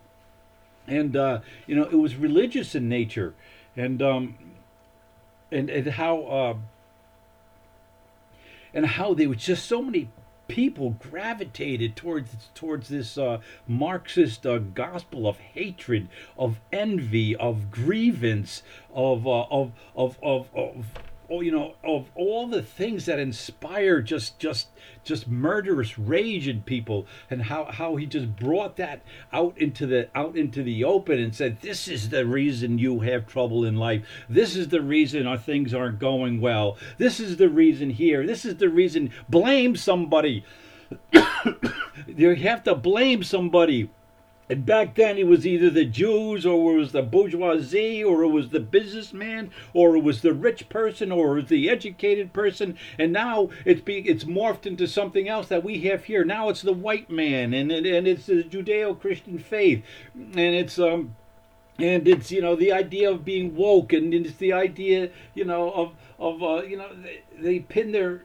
[0.87, 3.35] and uh, you know it was religious in nature,
[3.77, 4.37] and um,
[5.51, 6.57] and and how uh,
[8.73, 10.11] and how they was just so many
[10.49, 18.63] people gravitated towards towards this uh, Marxist uh, gospel of hatred, of envy, of grievance,
[18.93, 20.87] of uh, of, of of of
[21.31, 24.69] oh, you know, of all the things that inspire just just
[25.05, 30.09] just murderous rage in people, and how how he just brought that out into the
[30.15, 34.05] out into the open and said, "This is the reason you have trouble in life.
[34.29, 36.77] This is the reason our things aren't going well.
[36.99, 38.27] This is the reason here.
[38.27, 39.11] This is the reason.
[39.29, 40.45] Blame somebody.
[42.07, 43.91] you have to blame somebody."
[44.49, 48.29] And back then, it was either the Jews, or it was the bourgeoisie, or it
[48.29, 52.77] was the businessman, or it was the rich person, or the educated person.
[52.99, 56.25] And now it's it's morphed into something else that we have here.
[56.25, 59.83] Now it's the white man, and and, and it's the Judeo-Christian faith,
[60.15, 61.17] and it's um
[61.79, 65.73] and it's you know the idea of being woke and it's the idea you know
[65.73, 68.23] of of uh, you know they, they pin their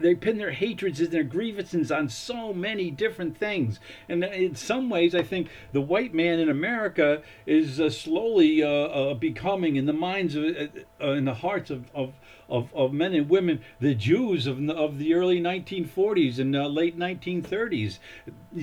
[0.00, 3.80] they pin their hatreds and their grievances on so many different things.
[4.08, 8.68] And in some ways, I think the white man in America is uh, slowly uh,
[8.68, 12.14] uh, becoming, in the minds of, uh, uh, in the hearts of, of,
[12.48, 16.98] of, of, men and women, the Jews of, of the early 1940s and uh, late
[16.98, 17.98] 1930s.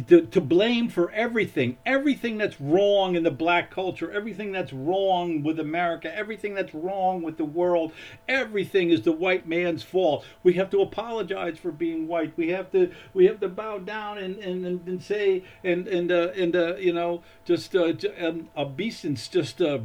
[0.07, 5.43] To, to blame for everything, everything that's wrong in the black culture, everything that's wrong
[5.43, 7.91] with America, everything that's wrong with the world,
[8.27, 10.25] everything is the white man's fault.
[10.41, 11.24] We have to apologize
[11.59, 12.35] for being white.
[12.37, 16.11] We have to we have to bow down and and, and, and say and and
[16.11, 19.79] uh, and uh, you know just uh, um, obeisance, just uh,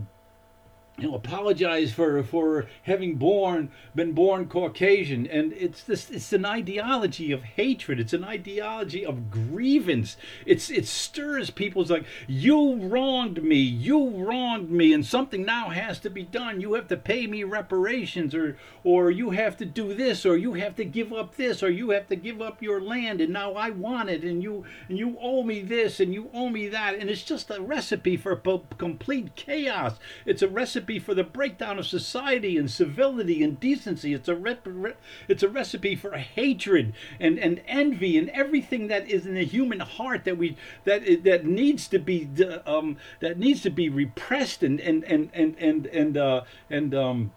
[1.00, 6.44] you know, apologize for for having born been born Caucasian, and it's this it's an
[6.44, 7.98] ideology of hatred.
[7.98, 10.16] It's an ideology of grievance.
[10.44, 15.98] It's it stirs people's like you wronged me, you wronged me, and something now has
[16.00, 16.60] to be done.
[16.60, 20.54] You have to pay me reparations, or or you have to do this, or you
[20.54, 23.54] have to give up this, or you have to give up your land, and now
[23.54, 26.94] I want it, and you and you owe me this, and you owe me that,
[26.96, 29.98] and it's just a recipe for complete chaos.
[30.26, 34.12] It's a recipe recipe for the breakdown of society and civility and decency.
[34.12, 34.94] It's a
[35.28, 39.80] it's a recipe for hatred and, and envy and everything that is in the human
[39.80, 42.28] heart that we that that needs to be
[42.66, 47.32] um, that needs to be repressed and and and and and and uh, and um,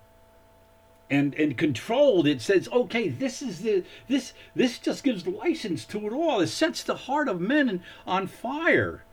[1.12, 2.26] and and controlled.
[2.26, 6.42] It says okay this is the this this just gives license to it all.
[6.42, 9.04] It sets the heart of men on fire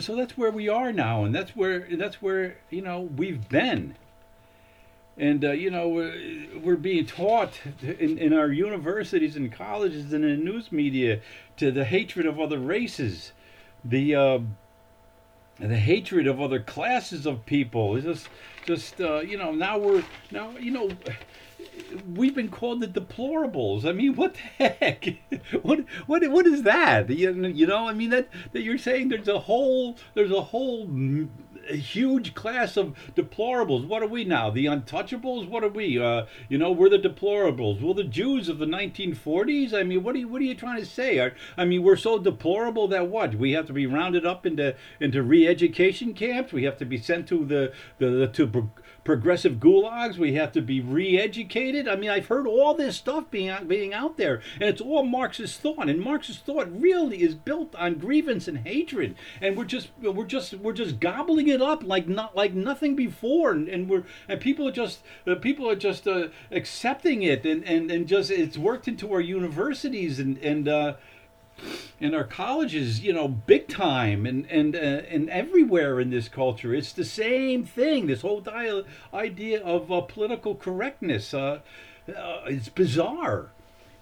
[0.00, 3.96] so that's where we are now, and that's where that's where you know we've been.
[5.16, 10.24] And uh, you know we're, we're, being taught in, in our universities and colleges and
[10.24, 11.20] in the news media
[11.56, 13.32] to the hatred of other races,
[13.84, 14.38] the uh,
[15.58, 17.96] the hatred of other classes of people.
[17.96, 18.28] It's just
[18.66, 20.90] just uh, you know now we're now you know
[22.14, 23.84] we've been called the deplorables.
[23.84, 25.06] I mean, what the heck?
[25.62, 27.10] what what what is that?
[27.10, 30.86] You, you know, I mean that that you're saying there's a whole there's a whole
[31.68, 33.86] a huge class of deplorables.
[33.86, 34.50] What are we now?
[34.50, 35.48] The untouchables?
[35.48, 36.00] What are we?
[36.00, 37.80] Uh, you know, we're the deplorables.
[37.80, 39.72] Well, the Jews of the 1940s.
[39.72, 41.18] I mean, what are you what are you trying to say?
[41.18, 43.34] Are, I mean, we're so deplorable that what?
[43.34, 46.52] We have to be rounded up into into re-education camps.
[46.52, 48.70] We have to be sent to the the, the to
[49.04, 50.18] progressive gulags.
[50.18, 51.88] We have to be re-educated.
[51.88, 55.02] I mean, I've heard all this stuff being out, being out there, and it's all
[55.02, 55.88] Marxist thought.
[55.88, 60.54] And Marxist thought really is built on grievance and hatred, and we're just we're just
[60.54, 64.68] we're just gobbling it up like not like nothing before, and, and we're and people
[64.68, 68.88] are just uh, people are just uh, accepting it, and, and and just it's worked
[68.88, 70.68] into our universities and and.
[70.68, 70.94] Uh,
[72.00, 76.74] in our colleges, you know, big time, and and uh, and everywhere in this culture,
[76.74, 78.06] it's the same thing.
[78.06, 78.42] This whole
[79.12, 81.60] idea of uh, political correctness, uh,
[82.08, 83.50] uh it's bizarre,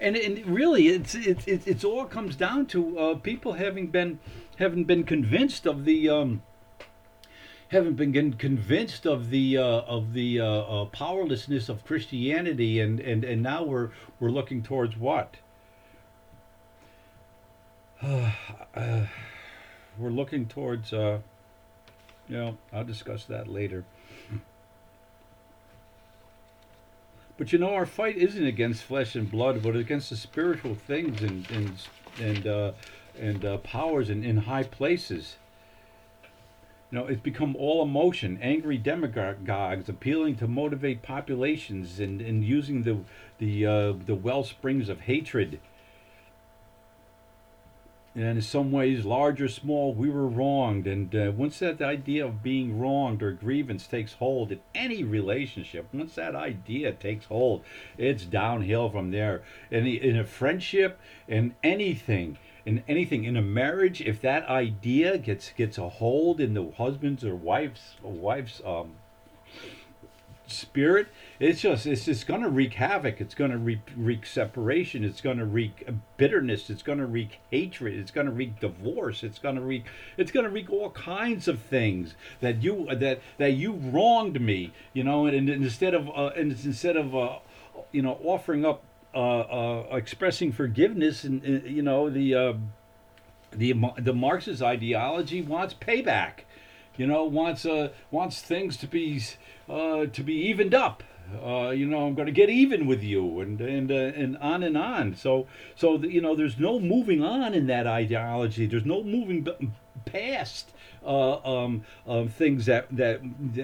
[0.01, 4.19] and and really, it's it's it's, it's all comes down to uh, people having been
[4.59, 6.09] having been convinced of the.
[6.09, 6.43] Um,
[7.69, 13.25] haven't been convinced of the uh, of the uh, uh, powerlessness of Christianity, and, and,
[13.25, 13.91] and now we're
[14.21, 15.37] we're looking towards what?
[18.03, 18.33] Uh,
[19.99, 21.21] we're looking towards, uh,
[22.29, 23.85] you know, I'll discuss that later.
[27.39, 31.23] But you know, our fight isn't against flesh and blood, but against the spiritual things
[31.23, 31.73] and and
[32.19, 32.73] and uh,
[33.19, 35.37] and uh, powers in, in high places.
[36.91, 42.85] You know, it's become all emotion, angry demagogues appealing to motivate populations and, and using
[42.85, 42.99] the
[43.39, 45.61] the uh, the well springs of hatred
[48.17, 50.87] and in some ways, large or small, we were wronged.
[50.87, 55.87] And uh, once that idea of being wronged or grievance takes hold in any relationship,
[55.93, 57.63] once that idea takes hold,
[57.99, 59.43] it's downhill from there.
[59.71, 60.99] In, in a friendship,
[61.29, 66.55] in anything, in anything, in a marriage, if that idea gets gets a hold in
[66.55, 68.93] the husband's or wife's or wife's um,
[70.47, 73.21] spirit it's just it's just going to wreak havoc.
[73.21, 75.05] It's going to wreak, wreak separation.
[75.05, 76.71] It's going to wreak bitterness.
[76.71, 77.95] It's going to wreak hatred.
[77.95, 79.23] It's going to wreak divorce.
[79.23, 79.85] It's going to wreak
[80.17, 84.73] it's going to wreak all kinds of things that you that that you wronged me
[84.95, 87.39] you know and, and instead of uh, and instead of uh,
[87.93, 88.83] you know offering up
[89.15, 92.53] uh, uh expressing forgiveness and, and you know the uh,
[93.53, 96.41] the the Marxist ideology wants payback
[96.97, 99.21] you know wants uh wants things to be
[99.69, 101.03] uh, to be evened up.
[101.45, 104.63] Uh, you know, I'm going to get even with you, and and uh, and on
[104.63, 105.15] and on.
[105.17, 108.67] So so you know, there's no moving on in that ideology.
[108.67, 109.47] There's no moving
[110.05, 110.73] past
[111.05, 113.21] uh, um, um, things that, that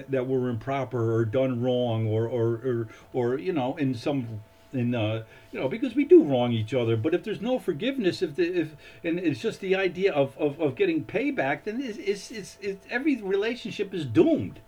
[0.09, 4.95] that were improper or done wrong or or, or, or you know in some in
[4.95, 8.35] uh, you know because we do wrong each other but if there's no forgiveness if
[8.35, 12.57] the, if and it's just the idea of, of, of getting payback then it's, it's,
[12.61, 14.59] it's every relationship is doomed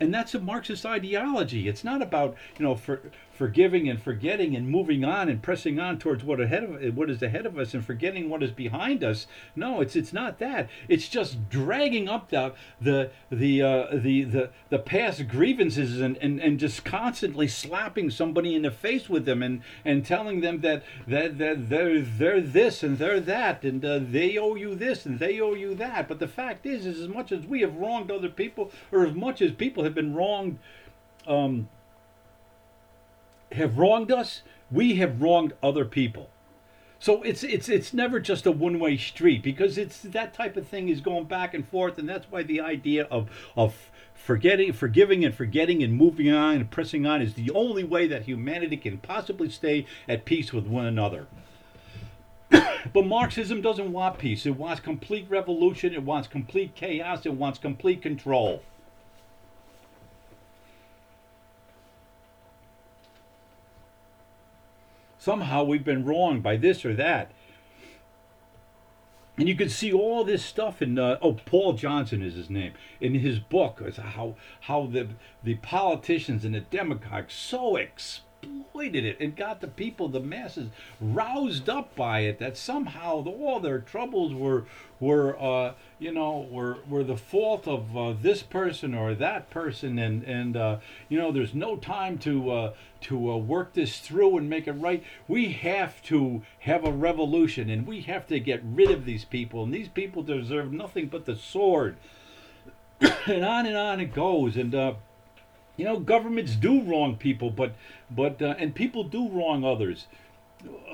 [0.00, 1.68] and that's a Marxist ideology.
[1.68, 3.00] It's not about you know for
[3.38, 7.22] forgiving and forgetting and moving on and pressing on towards what ahead of what is
[7.22, 9.28] ahead of us and forgetting what is behind us.
[9.54, 10.68] No, it's it's not that.
[10.88, 16.40] It's just dragging up the the the uh, the, the the past grievances and, and,
[16.40, 20.82] and just constantly slapping somebody in the face with them and, and telling them that
[21.06, 25.20] that, that they're they're this and they're that and uh, they owe you this and
[25.20, 26.08] they owe you that.
[26.08, 29.14] But the fact is, is as much as we have wronged other people or as
[29.14, 30.58] much as people have been wronged.
[31.26, 31.68] Um,
[33.52, 36.30] have wronged us, we have wronged other people.
[37.00, 40.66] So it's it's it's never just a one way street because it's that type of
[40.66, 45.24] thing is going back and forth, and that's why the idea of of forgetting, forgiving,
[45.24, 48.98] and forgetting and moving on and pressing on is the only way that humanity can
[48.98, 51.28] possibly stay at peace with one another.
[52.50, 54.44] but Marxism doesn't want peace.
[54.44, 55.94] It wants complete revolution.
[55.94, 57.24] It wants complete chaos.
[57.26, 58.62] It wants complete control.
[65.18, 67.32] Somehow we've been wronged by this or that.
[69.36, 72.72] And you can see all this stuff in uh, oh Paul Johnson is his name
[73.00, 75.10] in his book is how how the
[75.44, 81.68] the politicians and the demagogues so exploited it and got the people, the masses, roused
[81.68, 82.40] up by it.
[82.40, 84.64] That somehow all their troubles were
[84.98, 89.98] were uh, you know were were the fault of uh, this person or that person,
[89.98, 94.36] and and uh, you know there's no time to uh, to uh, work this through
[94.38, 95.02] and make it right.
[95.26, 99.64] We have to have a revolution, and we have to get rid of these people.
[99.64, 101.96] And these people deserve nothing but the sword.
[103.00, 104.94] and on and on it goes, and uh,
[105.78, 107.72] you know, governments do wrong people, but
[108.10, 110.06] but uh, and people do wrong others.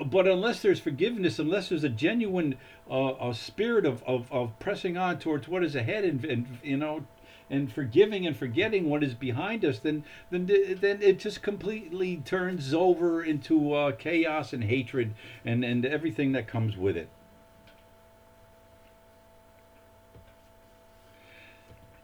[0.04, 2.56] But unless there's forgiveness, unless there's a genuine
[2.90, 6.76] uh, a spirit of, of, of pressing on towards what is ahead, and, and you
[6.76, 7.06] know,
[7.48, 12.74] and forgiving and forgetting what is behind us, then then then it just completely turns
[12.74, 17.08] over into uh, chaos and hatred and and everything that comes with it.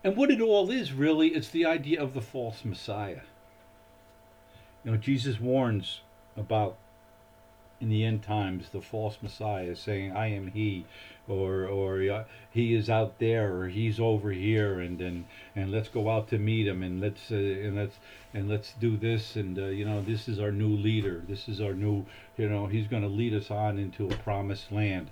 [0.03, 3.21] And what it all is really, it's the idea of the false Messiah.
[4.83, 6.01] You know, Jesus warns
[6.39, 6.79] about
[7.81, 10.85] in the end times the false Messiah saying, "I am He,"
[11.29, 15.25] or or uh, He is out there, or He's over here, and and
[15.57, 17.97] and let's go out to meet Him, and let's uh, and let's
[18.35, 21.23] and let's do this, and uh, you know, this is our new leader.
[21.29, 22.05] This is our new,
[22.37, 25.11] you know, He's going to lead us on into a promised land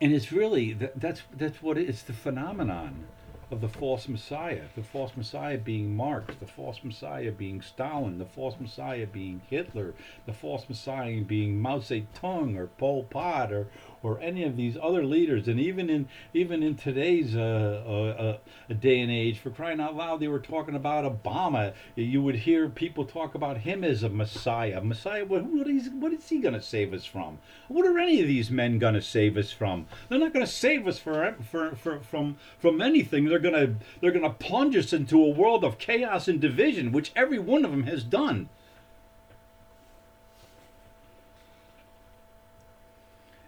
[0.00, 3.06] and it's really that, that's that's what it, it's the phenomenon
[3.54, 8.24] of the false messiah the false messiah being marx the false messiah being stalin the
[8.24, 9.94] false messiah being hitler
[10.26, 13.68] the false messiah being mao zedong or pol pot or
[14.04, 15.48] or any of these other leaders.
[15.48, 18.22] And even in even in today's uh, uh,
[18.70, 21.72] uh, day and age for crying out loud they were talking about obama.
[21.96, 24.80] You would hear people talk about him as a messiah.
[24.82, 27.38] Messiah what, what is what is he going to save us from?
[27.68, 29.86] What are any of these men going to save us from?
[30.08, 33.24] They're not going to save us for, for, for, from from anything.
[33.24, 36.92] They're going to they're going to plunge us into a world of chaos and division
[36.92, 38.50] which every one of them has done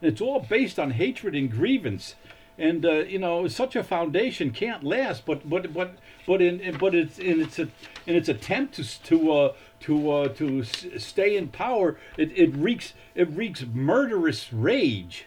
[0.06, 2.14] It's all based on hatred and grievance.
[2.58, 5.26] And uh, you know, such a foundation can't last.
[5.26, 7.68] But but but but in, but it's in its in
[8.06, 12.94] its attempt to to uh, to uh, to s- stay in power, it, it wreaks
[13.14, 15.26] it wreaks murderous rage.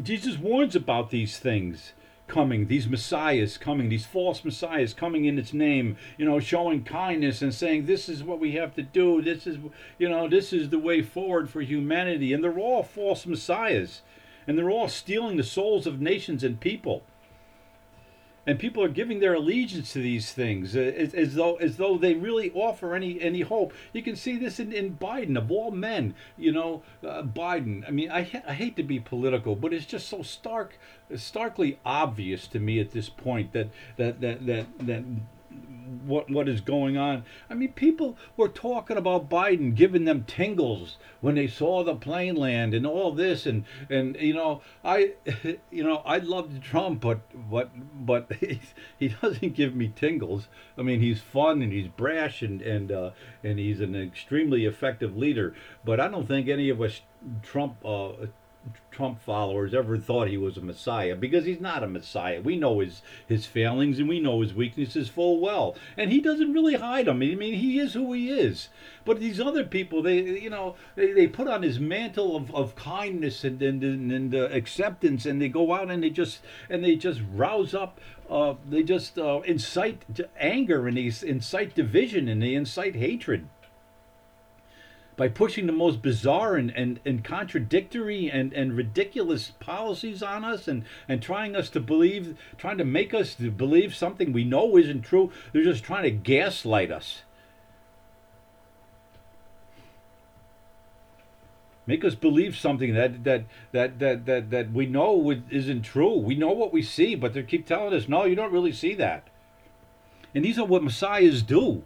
[0.00, 1.92] Jesus warns about these things
[2.26, 7.42] coming, these messiahs coming, these false messiahs coming in its name, you know, showing kindness
[7.42, 9.20] and saying, this is what we have to do.
[9.22, 9.58] This is,
[9.98, 12.32] you know, this is the way forward for humanity.
[12.32, 14.02] And they're all false messiahs.
[14.46, 17.04] And they're all stealing the souls of nations and people
[18.46, 21.96] and people are giving their allegiance to these things uh, as, as, though as though
[21.96, 23.72] they really offer any any hope.
[23.92, 26.14] You can see this in, in Biden of all men.
[26.36, 27.86] You know, uh, Biden.
[27.86, 30.78] I mean, I I hate to be political, but it's just so stark,
[31.14, 35.04] starkly obvious to me at this point that that that that that
[36.04, 37.24] what what is going on.
[37.48, 42.36] I mean, people were talking about Biden giving them tingles when they saw the plane
[42.36, 45.14] land and all this, and and you know, I,
[45.70, 47.70] you know, I loved Trump, but but
[48.06, 48.30] but
[48.98, 50.48] he doesn't give me tingles.
[50.78, 53.10] I mean, he's fun and he's brash and and uh,
[53.42, 55.54] and he's an extremely effective leader.
[55.84, 57.00] But I don't think any of us
[57.42, 57.76] Trump.
[57.84, 58.26] Uh,
[58.94, 62.40] Trump followers ever thought he was a messiah because he's not a messiah.
[62.40, 66.52] We know his his failings and we know his weaknesses full well, and he doesn't
[66.52, 67.16] really hide them.
[67.16, 68.68] I mean, he is who he is.
[69.04, 72.76] But these other people, they you know, they, they put on his mantle of, of
[72.76, 76.40] kindness and and, and, and uh, acceptance, and they go out and they just
[76.70, 78.00] and they just rouse up.
[78.30, 80.04] Uh, they just uh, incite
[80.38, 83.46] anger and they incite division and they incite hatred
[85.16, 90.66] by pushing the most bizarre and, and, and contradictory and, and ridiculous policies on us
[90.66, 94.76] and, and trying us to believe, trying to make us to believe something we know
[94.76, 95.30] isn't true.
[95.52, 97.22] They're just trying to gaslight us.
[101.86, 106.16] Make us believe something that that that that that, that we know isn't true.
[106.16, 108.94] We know what we see, but they keep telling us, no, you don't really see
[108.94, 109.28] that.
[110.34, 111.84] And these are what messiahs do.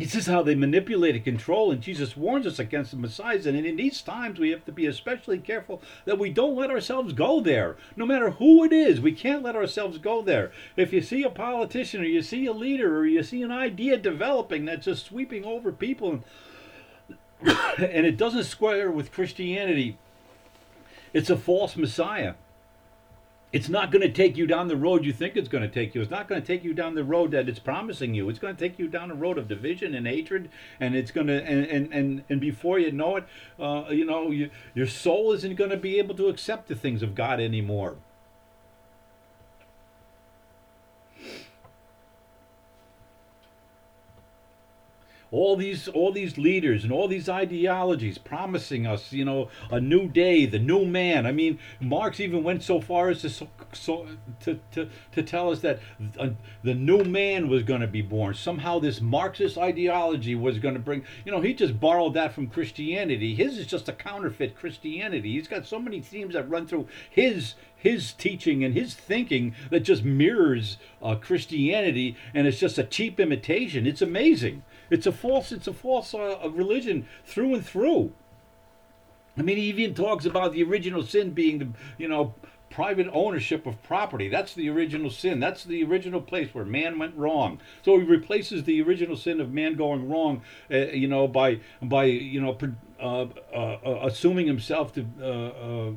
[0.00, 3.44] This is how they manipulate and control, and Jesus warns us against the messiahs.
[3.44, 7.12] And in these times, we have to be especially careful that we don't let ourselves
[7.12, 7.76] go there.
[7.96, 10.52] No matter who it is, we can't let ourselves go there.
[10.74, 13.98] If you see a politician, or you see a leader, or you see an idea
[13.98, 16.24] developing that's just sweeping over people, and,
[17.78, 19.98] and it doesn't square with Christianity,
[21.12, 22.34] it's a false messiah
[23.52, 25.94] it's not going to take you down the road you think it's going to take
[25.94, 26.00] you.
[26.00, 28.28] It's not going to take you down the road that it's promising you.
[28.28, 31.26] It's going to take you down a road of division and hatred, and it's going
[31.26, 33.24] to and and and, and before you know it,
[33.58, 37.02] uh, you know, you, your soul isn't going to be able to accept the things
[37.02, 37.96] of God anymore.
[45.32, 50.08] All these all these leaders and all these ideologies promising us you know a new
[50.08, 54.06] day the new man i mean marx even went so far as to so, so
[54.40, 55.78] to, to, to tell us that
[56.18, 56.28] uh,
[56.64, 60.80] the new man was going to be born somehow this marxist ideology was going to
[60.80, 65.32] bring you know he just borrowed that from christianity his is just a counterfeit christianity
[65.32, 69.80] he's got so many themes that run through his his teaching and his thinking that
[69.80, 73.86] just mirrors uh, Christianity, and it's just a cheap imitation.
[73.86, 74.62] It's amazing.
[74.90, 75.52] It's a false.
[75.52, 78.12] It's a false uh, religion through and through.
[79.38, 81.68] I mean, he even talks about the original sin being the
[81.98, 82.34] you know
[82.70, 84.28] private ownership of property.
[84.28, 85.40] That's the original sin.
[85.40, 87.60] That's the original place where man went wrong.
[87.82, 92.04] So he replaces the original sin of man going wrong, uh, you know, by by
[92.04, 92.56] you know
[93.00, 95.92] uh, uh, uh, assuming himself to uh, uh,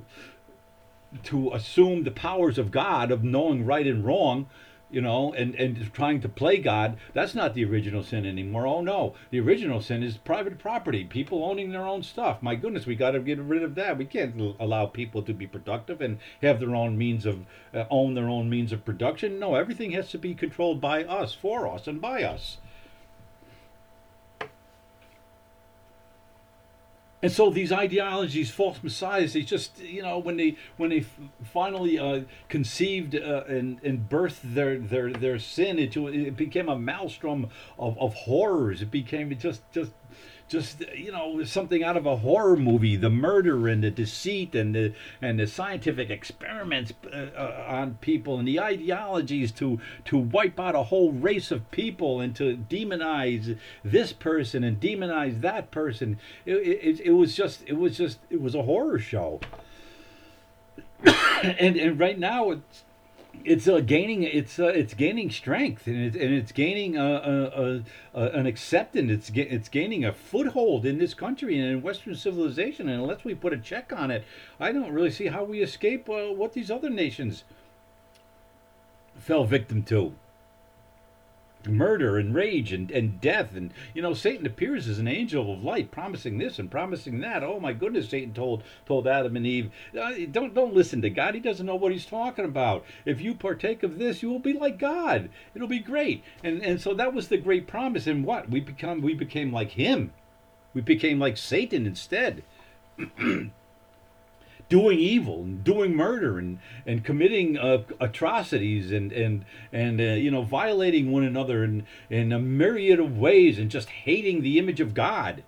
[1.23, 4.47] to assume the powers of God of knowing right and wrong
[4.93, 8.67] you know, and, and trying to play God, that's not the original sin anymore.
[8.67, 12.41] Oh no, the original sin is private property, people owning their own stuff.
[12.41, 13.97] My goodness, we got to get rid of that.
[13.97, 18.13] We can't allow people to be productive and have their own means of uh, own
[18.13, 19.39] their own means of production.
[19.39, 22.57] No, everything has to be controlled by us, for us, and by us.
[27.23, 31.05] And so these ideologies, false messiahs, they just you know when they when they
[31.53, 36.77] finally uh, conceived uh, and and birthed their their their sin into it became a
[36.77, 37.49] maelstrom
[37.79, 38.81] of, of horrors.
[38.81, 39.93] It became just just
[40.53, 44.75] just you know something out of a horror movie the murder and the deceit and
[44.75, 50.59] the and the scientific experiments uh, uh, on people and the ideologies to to wipe
[50.59, 56.19] out a whole race of people and to demonize this person and demonize that person.
[56.45, 59.39] It, it, it was just it was just it was a horror show.
[61.43, 62.85] And and right now it's
[63.45, 67.79] it's uh, gaining it's uh, it's gaining strength and it's and it's gaining uh, uh,
[68.15, 69.11] uh, an acceptance.
[69.11, 73.23] It's ga- it's gaining a foothold in this country and in Western civilization and unless
[73.23, 74.23] we put a check on it,
[74.59, 77.43] I don't really see how we escape uh, what these other nations
[79.17, 80.13] fell victim to
[81.67, 85.63] murder and rage and, and death and you know satan appears as an angel of
[85.63, 87.43] light promising this and promising that.
[87.43, 91.35] Oh my goodness satan told told adam and eve uh, don't don't listen to god.
[91.35, 92.85] He doesn't know what he's talking about.
[93.05, 95.29] If you partake of this you will be like god.
[95.55, 96.23] It'll be great.
[96.43, 98.07] And and so that was the great promise.
[98.07, 98.49] And what?
[98.49, 100.13] We become we became like him.
[100.73, 102.43] We became like satan instead
[104.73, 110.31] doing evil and doing murder and and committing uh, atrocities and and and uh, you
[110.31, 114.79] know violating one another in in a myriad of ways and just hating the image
[114.79, 115.43] of God.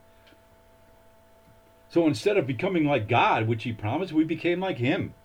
[1.90, 5.16] So instead of becoming like God, which He promised, we became like Him.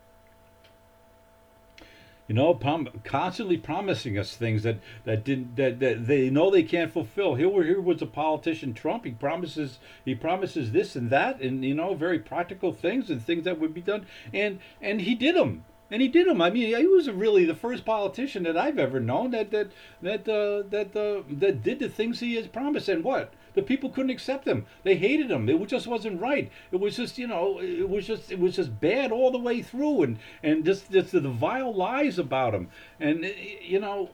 [2.30, 6.62] You know, prom- constantly promising us things that that didn't that, that they know they
[6.62, 7.34] can't fulfill.
[7.34, 9.04] Here, here was a politician Trump.
[9.04, 13.42] He promises he promises this and that, and you know, very practical things and things
[13.46, 16.40] that would be done, and and he did them and he did them.
[16.40, 20.28] I mean, he was really the first politician that I've ever known that that that
[20.28, 22.88] uh, that uh, that did the things he has promised.
[22.88, 24.66] And what the people couldn't accept him.
[24.82, 25.48] They hated him.
[25.48, 26.50] It just wasn't right.
[26.72, 29.62] It was just you know it was just it was just bad all the way
[29.62, 32.68] through, and and just just the vile lies about him.
[32.98, 33.24] And
[33.62, 34.10] you know.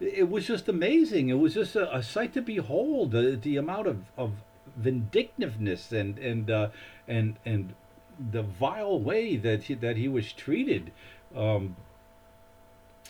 [0.00, 1.28] It was just amazing.
[1.28, 3.12] It was just a, a sight to behold.
[3.12, 4.32] The, the amount of, of
[4.76, 6.68] vindictiveness and and uh,
[7.06, 7.74] and and
[8.18, 10.92] the vile way that he, that he was treated.
[11.36, 11.76] Um,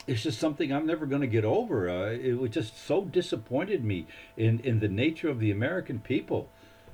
[0.06, 1.88] it's just something I'm never going to get over.
[1.88, 6.48] Uh, it was just so disappointed me in, in the nature of the American people.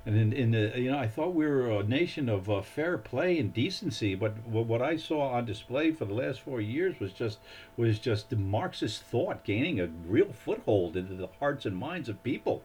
[0.06, 2.96] And in, in the, you know, I thought we were a nation of uh, fair
[2.96, 7.12] play and decency, but what I saw on display for the last four years was
[7.12, 7.38] just
[7.76, 12.62] was just Marxist thought gaining a real foothold into the hearts and minds of people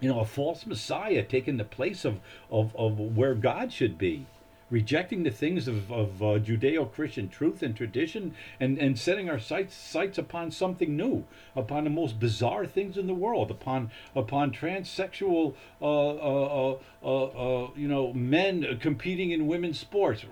[0.00, 2.20] you know, a false Messiah taking the place of,
[2.50, 4.26] of, of where God should be,
[4.70, 9.38] rejecting the things of, of uh, Judeo Christian truth and tradition, and, and setting our
[9.38, 14.50] sights, sights upon something new, upon the most bizarre things in the world, upon upon
[14.50, 20.24] transsexual, uh, uh, uh, uh you know, men competing in women's sports.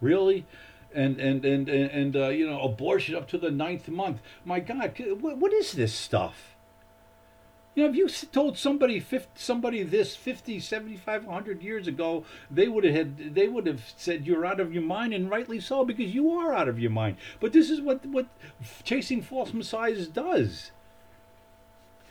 [0.00, 0.46] really?
[0.94, 4.20] And and and and, and uh, you know, abortion up to the ninth month.
[4.44, 6.51] My God, what, what is this stuff?
[7.74, 12.68] You know, if you told somebody 50, somebody this 50, 75, 100 years ago, they
[12.68, 15.82] would have had, they would have said you're out of your mind, and rightly so,
[15.84, 17.16] because you are out of your mind.
[17.40, 18.26] But this is what what
[18.84, 20.70] chasing false messiahs does.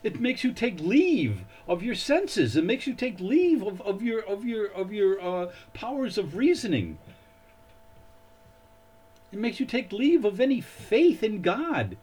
[0.01, 2.55] It makes you take leave of your senses.
[2.55, 6.35] It makes you take leave of, of your of your of your uh, powers of
[6.35, 6.97] reasoning.
[9.31, 11.97] It makes you take leave of any faith in God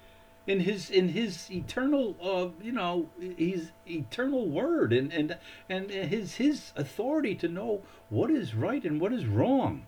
[0.48, 5.36] in his in his eternal uh, you know his eternal word and and
[5.68, 9.86] and his his authority to know what is right and what is wrong.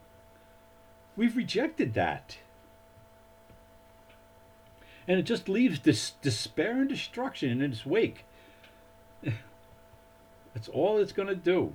[1.16, 2.38] We've rejected that.
[5.08, 8.24] And it just leaves this despair and destruction in its wake.
[10.54, 11.74] That's all it's going to do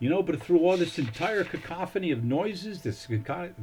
[0.00, 3.08] you know, but through all this entire cacophony of noises, this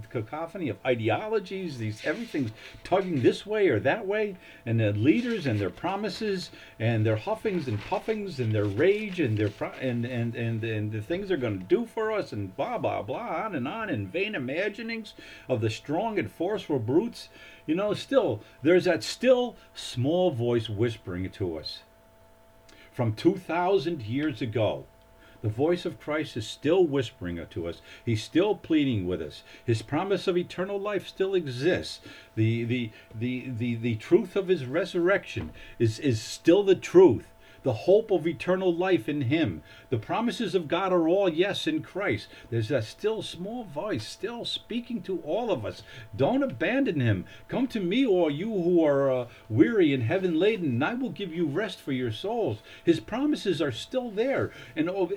[0.09, 2.51] cacophony of ideologies, these everything's
[2.83, 7.69] tugging this way or that way, and the leaders and their promises and their huffings
[7.69, 11.37] and puffings and their rage and their pro- and, and and and the things they're
[11.37, 15.13] going to do for us and blah blah blah on and on and vain imaginings
[15.47, 17.29] of the strong and forceful brutes.
[17.65, 21.79] You know, still there's that still small voice whispering to us
[22.91, 24.85] from two thousand years ago
[25.45, 27.79] the voice of Christ is still whispering to us.
[28.03, 29.43] He's still pleading with us.
[29.63, 31.99] His promise of eternal life still exists.
[32.35, 37.27] The the the the, the truth of his resurrection is, is still the truth
[37.65, 39.63] the hope of eternal life in Him.
[39.89, 42.27] The promises of God are all yes in Christ.
[42.51, 45.81] There's that still small voice still speaking to all of us.
[46.15, 47.25] Don't abandon Him.
[47.47, 51.09] Come to me, all you who are uh, weary and heaven laden, and I will
[51.09, 52.59] give you rest for your souls.
[52.83, 54.51] His promises are still there.
[54.75, 55.11] And all,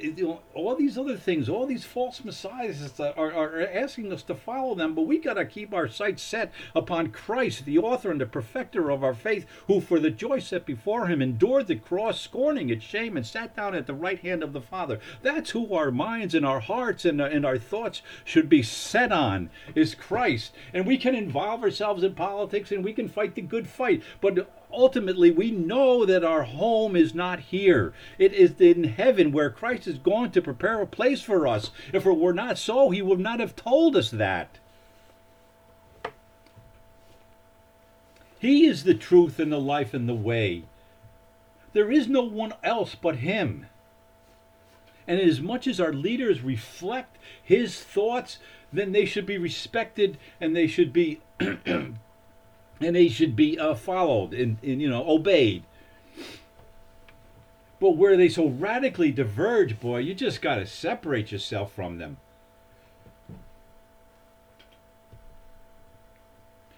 [0.55, 4.95] all these other things, all these false messiahs are, are asking us to follow them,
[4.95, 8.91] but we got to keep our sights set upon Christ, the author and the perfecter
[8.91, 12.85] of our faith, who for the joy set before Him endured the cross scorning its
[12.85, 15.01] shame, and sat down at the right hand of the Father.
[15.23, 19.51] That's who our minds and our hearts and, and our thoughts should be set on,
[19.75, 20.53] is Christ.
[20.73, 24.49] And we can involve ourselves in politics and we can fight the good fight, but
[24.71, 27.93] ultimately we know that our home is not here.
[28.21, 31.73] It is in heaven where Christ is going to prepare a place for us.
[31.93, 34.61] If it were not so, he would not have told us that.
[38.39, 40.63] He is the truth and the life and the way.
[41.73, 43.67] There is no one else but Him.
[45.07, 48.39] And as much as our leaders reflect His thoughts,
[48.73, 51.97] then they should be respected and they should be and
[52.81, 55.63] they should be uh, followed and, and you know obeyed.
[57.81, 62.17] But where they so radically diverge, boy, you just got to separate yourself from them.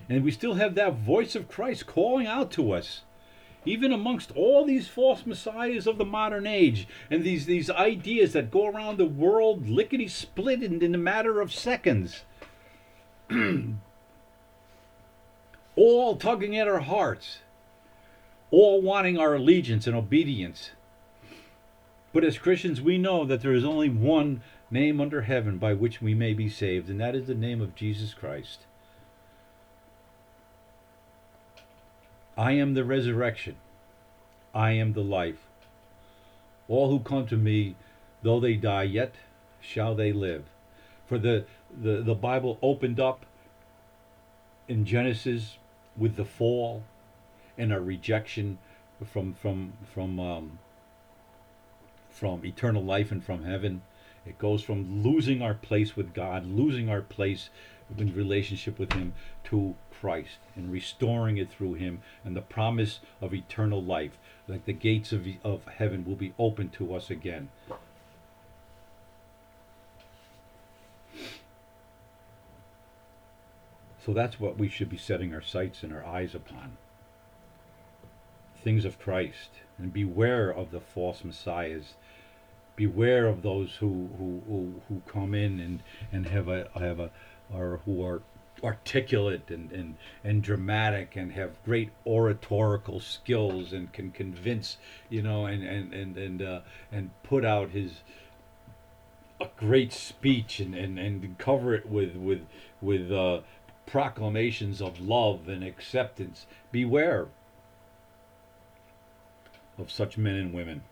[0.08, 3.02] And we still have that voice of Christ calling out to us
[3.64, 8.50] even amongst all these false messiahs of the modern age and these, these ideas that
[8.50, 12.24] go around the world lickety split in, in a matter of seconds,
[15.76, 17.38] all tugging at our hearts,
[18.50, 20.70] all wanting our allegiance and obedience.
[22.12, 26.00] But as Christians, we know that there is only one name under heaven by which
[26.00, 28.66] we may be saved, and that is the name of Jesus Christ.
[32.40, 33.56] I am the resurrection.
[34.54, 35.46] I am the life.
[36.68, 37.76] All who come to me,
[38.22, 39.16] though they die, yet
[39.60, 40.44] shall they live.
[41.06, 43.26] For the, the, the Bible opened up
[44.68, 45.58] in Genesis
[45.98, 46.82] with the fall
[47.58, 48.56] and our rejection
[49.04, 50.58] from from from um,
[52.08, 53.82] from eternal life and from heaven.
[54.24, 57.50] It goes from losing our place with God, losing our place
[57.96, 59.14] relationship with Him,
[59.44, 64.18] to Christ and restoring it through Him, and the promise of eternal life,
[64.48, 67.48] like the gates of of heaven will be open to us again.
[74.04, 76.78] So that's what we should be setting our sights and our eyes upon.
[78.62, 79.50] Things of Christ.
[79.78, 81.94] And beware of the false messiahs.
[82.76, 87.10] Beware of those who, who, who, who come in and, and have a have a
[87.54, 88.22] or who are
[88.62, 94.76] articulate and, and, and dramatic and have great oratorical skills and can convince,
[95.08, 96.60] you know, and and and and, uh,
[96.92, 98.02] and put out his
[99.40, 102.46] a great speech and, and, and cover it with with
[102.80, 103.40] with uh,
[103.86, 106.46] proclamations of love and acceptance.
[106.70, 107.28] Beware
[109.78, 110.82] of such men and women.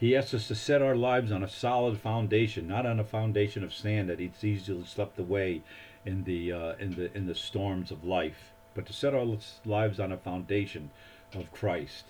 [0.00, 3.62] He asks us to set our lives on a solid foundation, not on a foundation
[3.62, 5.60] of sand that it's easily swept away
[6.06, 9.26] in the uh, in the in the storms of life, but to set our
[9.66, 10.90] lives on a foundation
[11.34, 12.06] of Christ.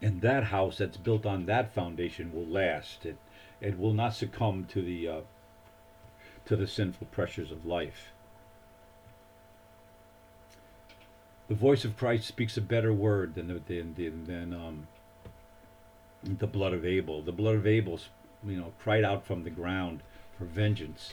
[0.00, 3.04] And that house that's built on that foundation will last.
[3.04, 3.18] It
[3.60, 5.20] it will not succumb to the uh,
[6.46, 8.10] to the sinful pressures of life.
[11.48, 14.86] The voice of Christ speaks a better word than the, than, than, than um,
[16.24, 17.22] the blood of Abel.
[17.22, 18.00] The blood of Abel,
[18.46, 20.00] you know, cried out from the ground
[20.38, 21.12] for vengeance.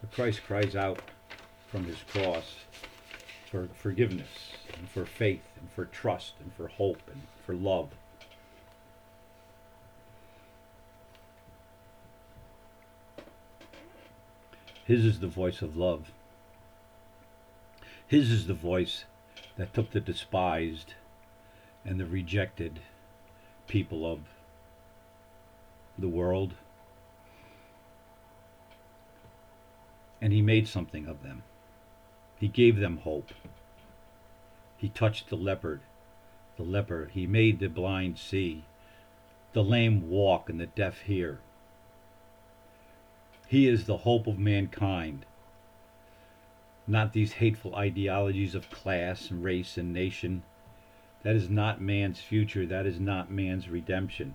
[0.00, 1.00] But Christ cries out
[1.68, 2.56] from his cross
[3.50, 7.90] for forgiveness and for faith and for trust and for hope and for love.
[14.84, 16.10] His is the voice of love.
[18.06, 19.04] His is the voice
[19.56, 20.94] that took the despised
[21.84, 22.80] and the rejected
[23.70, 24.18] people of
[25.96, 26.54] the world
[30.20, 31.42] and he made something of them.
[32.38, 33.30] He gave them hope.
[34.76, 35.80] He touched the leopard,
[36.56, 37.10] the leper.
[37.12, 38.64] He made the blind see,
[39.52, 41.38] the lame walk, and the deaf hear.
[43.46, 45.26] He is the hope of mankind,
[46.86, 50.42] not these hateful ideologies of class and race and nation.
[51.22, 52.66] That is not man's future.
[52.66, 54.34] That is not man's redemption.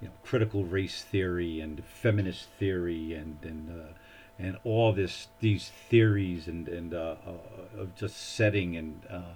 [0.00, 3.92] You know, critical race theory and feminist theory and and uh,
[4.38, 9.34] and all this these theories and and uh, uh, of just setting and uh,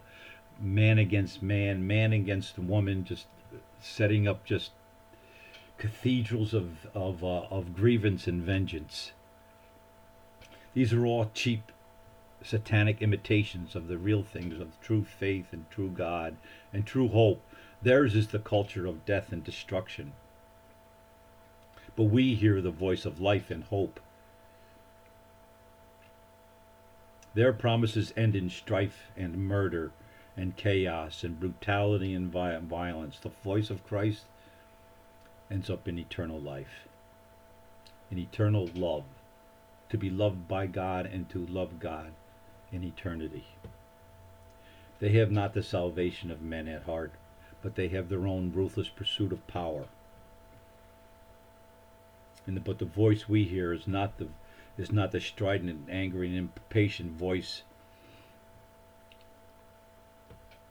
[0.61, 3.26] man against man, man against woman, just
[3.80, 4.70] setting up just
[5.78, 9.12] cathedrals of of uh, of grievance and vengeance.
[10.74, 11.72] These are all cheap
[12.45, 16.36] satanic imitations of the real things of true faith and true God
[16.72, 17.43] and true hope.
[17.82, 20.12] Theirs is the culture of death and destruction.
[21.95, 24.01] But we hear the voice of life and hope.
[27.34, 29.93] Their promises end in strife and murder
[30.36, 33.18] and chaos and brutality and violence.
[33.18, 34.24] The voice of Christ
[35.51, 36.86] ends up in eternal life,
[38.11, 39.05] in eternal love,
[39.90, 42.12] to be loved by God and to love God
[42.73, 43.45] in eternity.
[44.99, 47.12] They have not the salvation of men at heart,
[47.62, 49.87] but they have their own ruthless pursuit of power.
[52.47, 54.29] And the, but the voice we hear is not the
[54.79, 57.62] is not the strident, angry, and impatient voice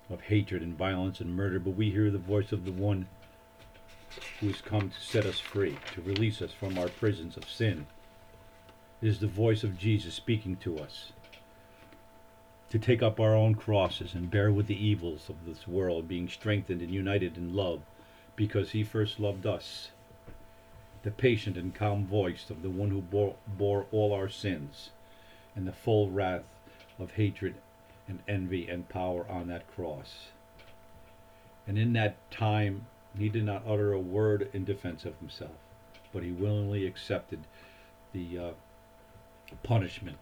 [0.10, 3.08] of hatred and violence and murder, but we hear the voice of the one
[4.40, 7.86] who has come to set us free, to release us from our prisons of sin.
[9.02, 11.12] It is the voice of Jesus speaking to us.
[12.72, 16.30] To take up our own crosses and bear with the evils of this world, being
[16.30, 17.82] strengthened and united in love,
[18.38, 19.92] because he first loved us.
[21.04, 24.92] The patient and calm voice of the one who bore, bore all our sins,
[25.54, 26.46] and the full wrath
[26.98, 27.56] of hatred
[28.08, 30.28] and envy and power on that cross.
[31.68, 32.86] And in that time
[33.18, 35.58] he did not utter a word in defense of himself,
[36.14, 37.40] but he willingly accepted
[38.14, 38.52] the uh,
[39.62, 40.20] punishment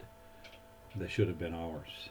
[0.96, 2.08] that should have been ours.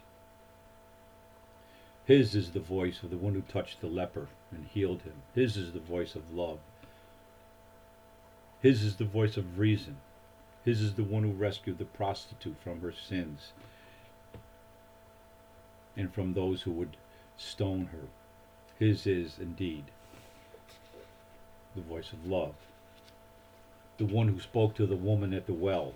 [2.09, 5.21] His is the voice of the one who touched the leper and healed him.
[5.35, 6.57] His is the voice of love.
[8.63, 9.97] His is the voice of reason.
[10.65, 13.51] His is the one who rescued the prostitute from her sins
[15.95, 16.97] and from those who would
[17.37, 18.07] stone her.
[18.79, 19.83] His is indeed
[21.75, 22.55] the voice of love.
[23.99, 25.93] The one who spoke to the woman at the well.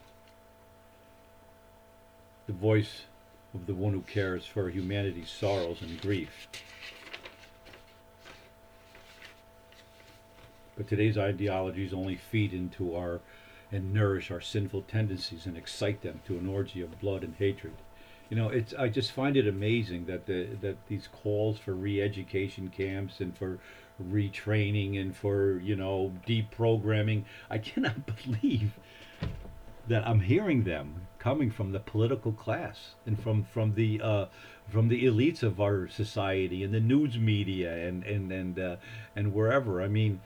[2.46, 3.06] The voice
[3.54, 6.48] of the one who cares for humanity's sorrows and grief.
[10.76, 13.20] But today's ideologies only feed into our
[13.72, 17.74] and nourish our sinful tendencies and excite them to an orgy of blood and hatred.
[18.30, 22.70] You know, it's I just find it amazing that the that these calls for re-education
[22.70, 23.60] camps and for
[24.02, 28.74] retraining and for you know deprogramming, I cannot believe
[29.88, 34.26] that I'm hearing them coming from the political class and from from the uh,
[34.70, 38.76] from the elites of our society and the news media and and and uh,
[39.16, 39.82] and wherever.
[39.82, 40.20] I mean,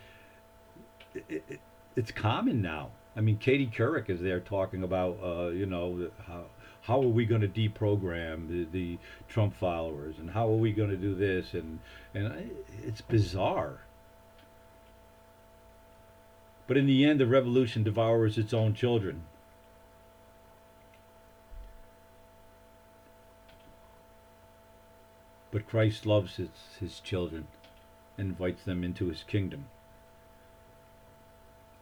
[1.14, 1.60] it, it,
[1.96, 2.90] it's common now.
[3.16, 6.46] I mean, Katie Couric is there talking about uh, you know how
[6.82, 8.98] how are we going to deprogram the, the
[9.30, 11.80] Trump followers and how are we going to do this and
[12.16, 12.50] and
[12.84, 13.82] it's bizarre.
[16.66, 19.22] But in the end, the revolution devours its own children.
[25.52, 27.48] But Christ loves his, his children
[28.18, 29.66] and invites them into his kingdom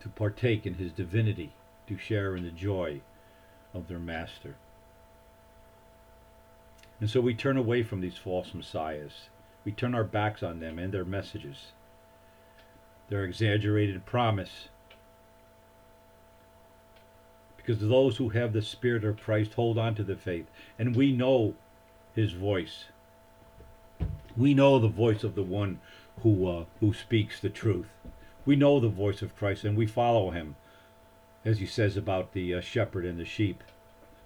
[0.05, 1.51] to partake in his divinity,
[1.87, 3.01] to share in the joy
[3.73, 4.55] of their master.
[7.01, 9.29] And so we turn away from these false messiahs.
[9.63, 11.71] We turn our backs on them and their messages,
[13.09, 14.69] their exaggerated promise.
[17.57, 20.45] Because those who have the Spirit of Christ hold on to the faith,
[20.77, 21.55] and we know
[22.13, 22.85] his voice.
[24.37, 25.79] We know the voice of the one
[26.21, 27.87] who uh, who speaks the truth.
[28.45, 30.55] We know the voice of Christ, and we follow him,
[31.43, 33.63] as he says about the uh, shepherd and the sheep.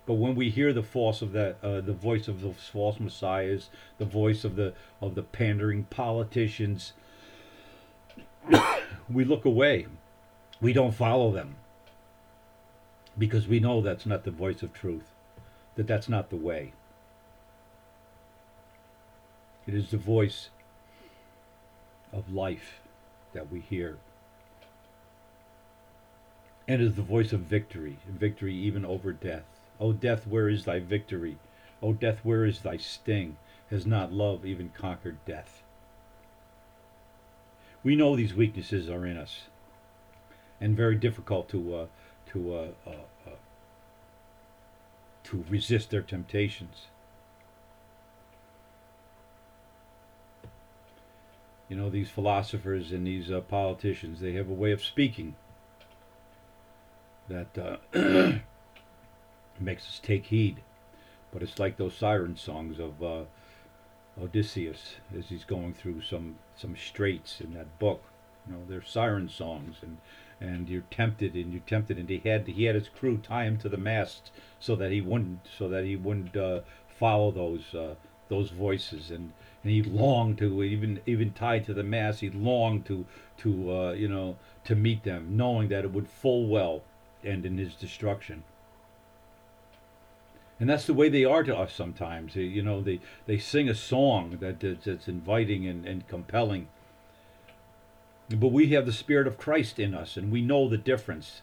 [0.05, 3.70] But when we hear the false of that, uh, the voice of those false messiahs,
[3.99, 6.93] the voice of the of the pandering politicians,
[9.10, 9.86] we look away.
[10.62, 11.55] We don't follow them
[13.18, 15.14] because we know that's not the voice of truth,
[15.76, 16.74] that that's not the way.
[19.70, 20.49] It is the voice
[22.11, 22.82] of life
[23.34, 23.97] that we hear.
[26.67, 29.45] And is the voice of victory, victory even over death.
[29.80, 31.38] O death, where is thy victory?
[31.84, 33.38] O death, where is thy sting?
[33.70, 35.61] Has not love even conquered death?
[37.84, 39.49] We know these weaknesses are in us,
[40.59, 41.86] and very difficult to uh,
[42.32, 43.36] to uh, uh, uh
[45.26, 46.88] to resist their temptations.
[51.70, 55.36] You know, these philosophers and these uh, politicians, they have a way of speaking
[57.30, 57.78] that uh,
[59.59, 60.61] makes us take heed.
[61.32, 63.24] But it's like those siren songs of uh,
[64.20, 68.03] Odysseus as he's going through some some straits in that book.
[68.47, 69.97] You know, they're siren songs, and
[70.41, 73.57] and you're tempted, and you're tempted, and he had he had his crew tie him
[73.59, 77.93] to the mast so that he wouldn't so that he wouldn't uh, follow those uh,
[78.28, 79.34] those voices, and
[79.64, 82.20] and he longed to even even tied to the mass.
[82.20, 83.05] he longed to
[83.38, 86.84] to uh, you know to meet them, knowing that it would full well
[87.24, 88.43] end in his destruction
[90.60, 92.36] and that's the way they are to us sometimes.
[92.36, 96.68] You know, they they sing a song that that's inviting and, and compelling.
[98.30, 101.41] But we have the Spirit of Christ in us, and we know the difference.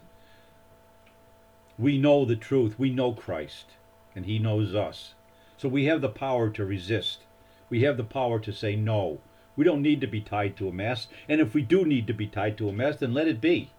[1.79, 2.79] We know the truth.
[2.79, 3.71] We know Christ,
[4.15, 5.15] and He knows us.
[5.57, 7.21] So we have the power to resist.
[7.69, 9.19] We have the power to say no.
[9.57, 11.09] We don't need to be tied to a mast.
[11.29, 13.71] And if we do need to be tied to a mast, then let it be.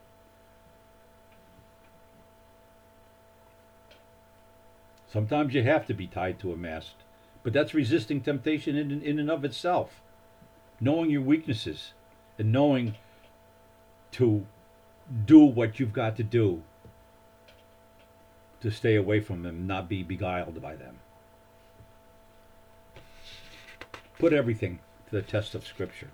[5.07, 6.95] Sometimes you have to be tied to a mast,
[7.41, 10.01] but that's resisting temptation in, in and of itself.
[10.79, 11.93] Knowing your weaknesses
[12.37, 12.95] and knowing
[14.11, 14.45] to
[15.25, 16.61] do what you've got to do
[18.59, 20.99] to stay away from them, not be beguiled by them.
[24.19, 26.09] Put everything to the test of Scripture.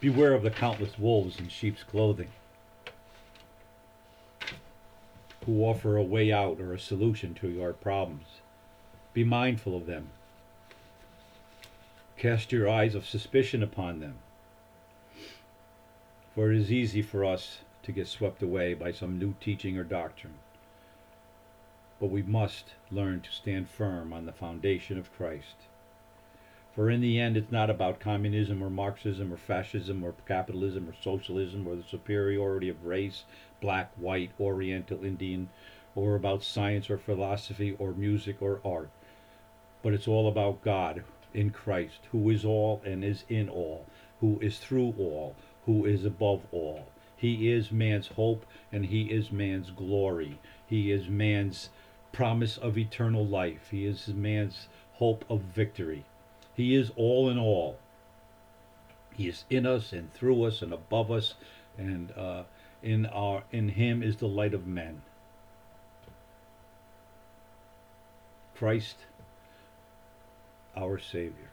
[0.00, 2.30] Beware of the countless wolves in sheep's clothing
[5.46, 8.26] who offer a way out or a solution to your problems.
[9.12, 10.08] Be mindful of them.
[12.16, 14.16] Cast your eyes of suspicion upon them.
[16.34, 19.84] For it is easy for us to get swept away by some new teaching or
[19.84, 20.34] doctrine.
[22.04, 25.54] But we must learn to stand firm on the foundation of Christ.
[26.74, 30.92] For in the end, it's not about communism or Marxism or fascism or capitalism or
[31.02, 33.24] socialism or the superiority of race,
[33.58, 35.48] black, white, oriental, Indian,
[35.94, 38.90] or about science or philosophy or music or art.
[39.82, 43.86] But it's all about God in Christ, who is all and is in all,
[44.20, 46.84] who is through all, who is above all.
[47.16, 50.38] He is man's hope and he is man's glory.
[50.66, 51.70] He is man's
[52.14, 53.68] promise of eternal life.
[53.70, 56.04] He is man's hope of victory.
[56.54, 57.76] He is all in all.
[59.12, 61.34] He is in us and through us and above us,
[61.76, 62.44] and uh,
[62.82, 65.02] in our in Him is the light of men.
[68.56, 68.96] Christ,
[70.76, 71.50] our Savior.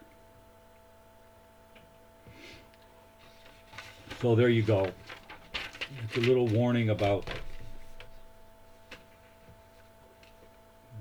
[4.21, 4.91] So there you go.
[6.03, 7.27] It's a little warning about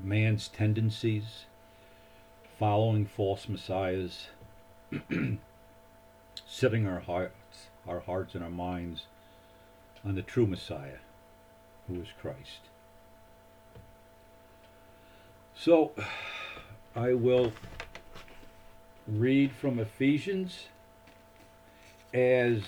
[0.03, 1.45] man's tendencies,
[2.59, 4.29] following false messiahs,
[6.47, 9.07] setting our hearts, our hearts and our minds
[10.05, 10.99] on the true Messiah,
[11.89, 12.61] who is Christ.
[15.55, 15.93] So,
[16.97, 17.53] I will
[19.07, 20.67] read from Ephesians
[22.13, 22.63] as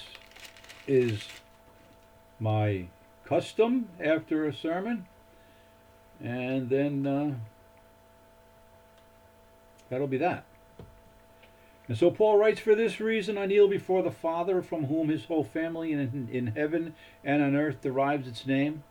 [0.87, 1.27] is
[2.39, 2.87] my
[3.25, 5.07] custom after a sermon.
[6.23, 7.35] And then uh,
[9.91, 10.45] that'll be that.
[11.89, 15.25] And so Paul writes, For this reason I kneel before the Father, from whom his
[15.25, 16.95] whole family in, in heaven
[17.25, 18.85] and on earth derives its name.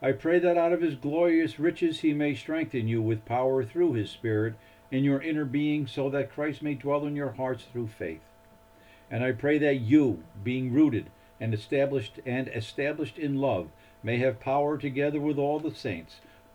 [0.00, 3.92] I pray that out of his glorious riches he may strengthen you with power through
[3.94, 4.54] his Spirit
[4.90, 8.22] in your inner being, so that Christ may dwell in your hearts through faith.
[9.10, 13.68] And I pray that you, being rooted and established and established in love,
[14.02, 16.16] may have power together with all the saints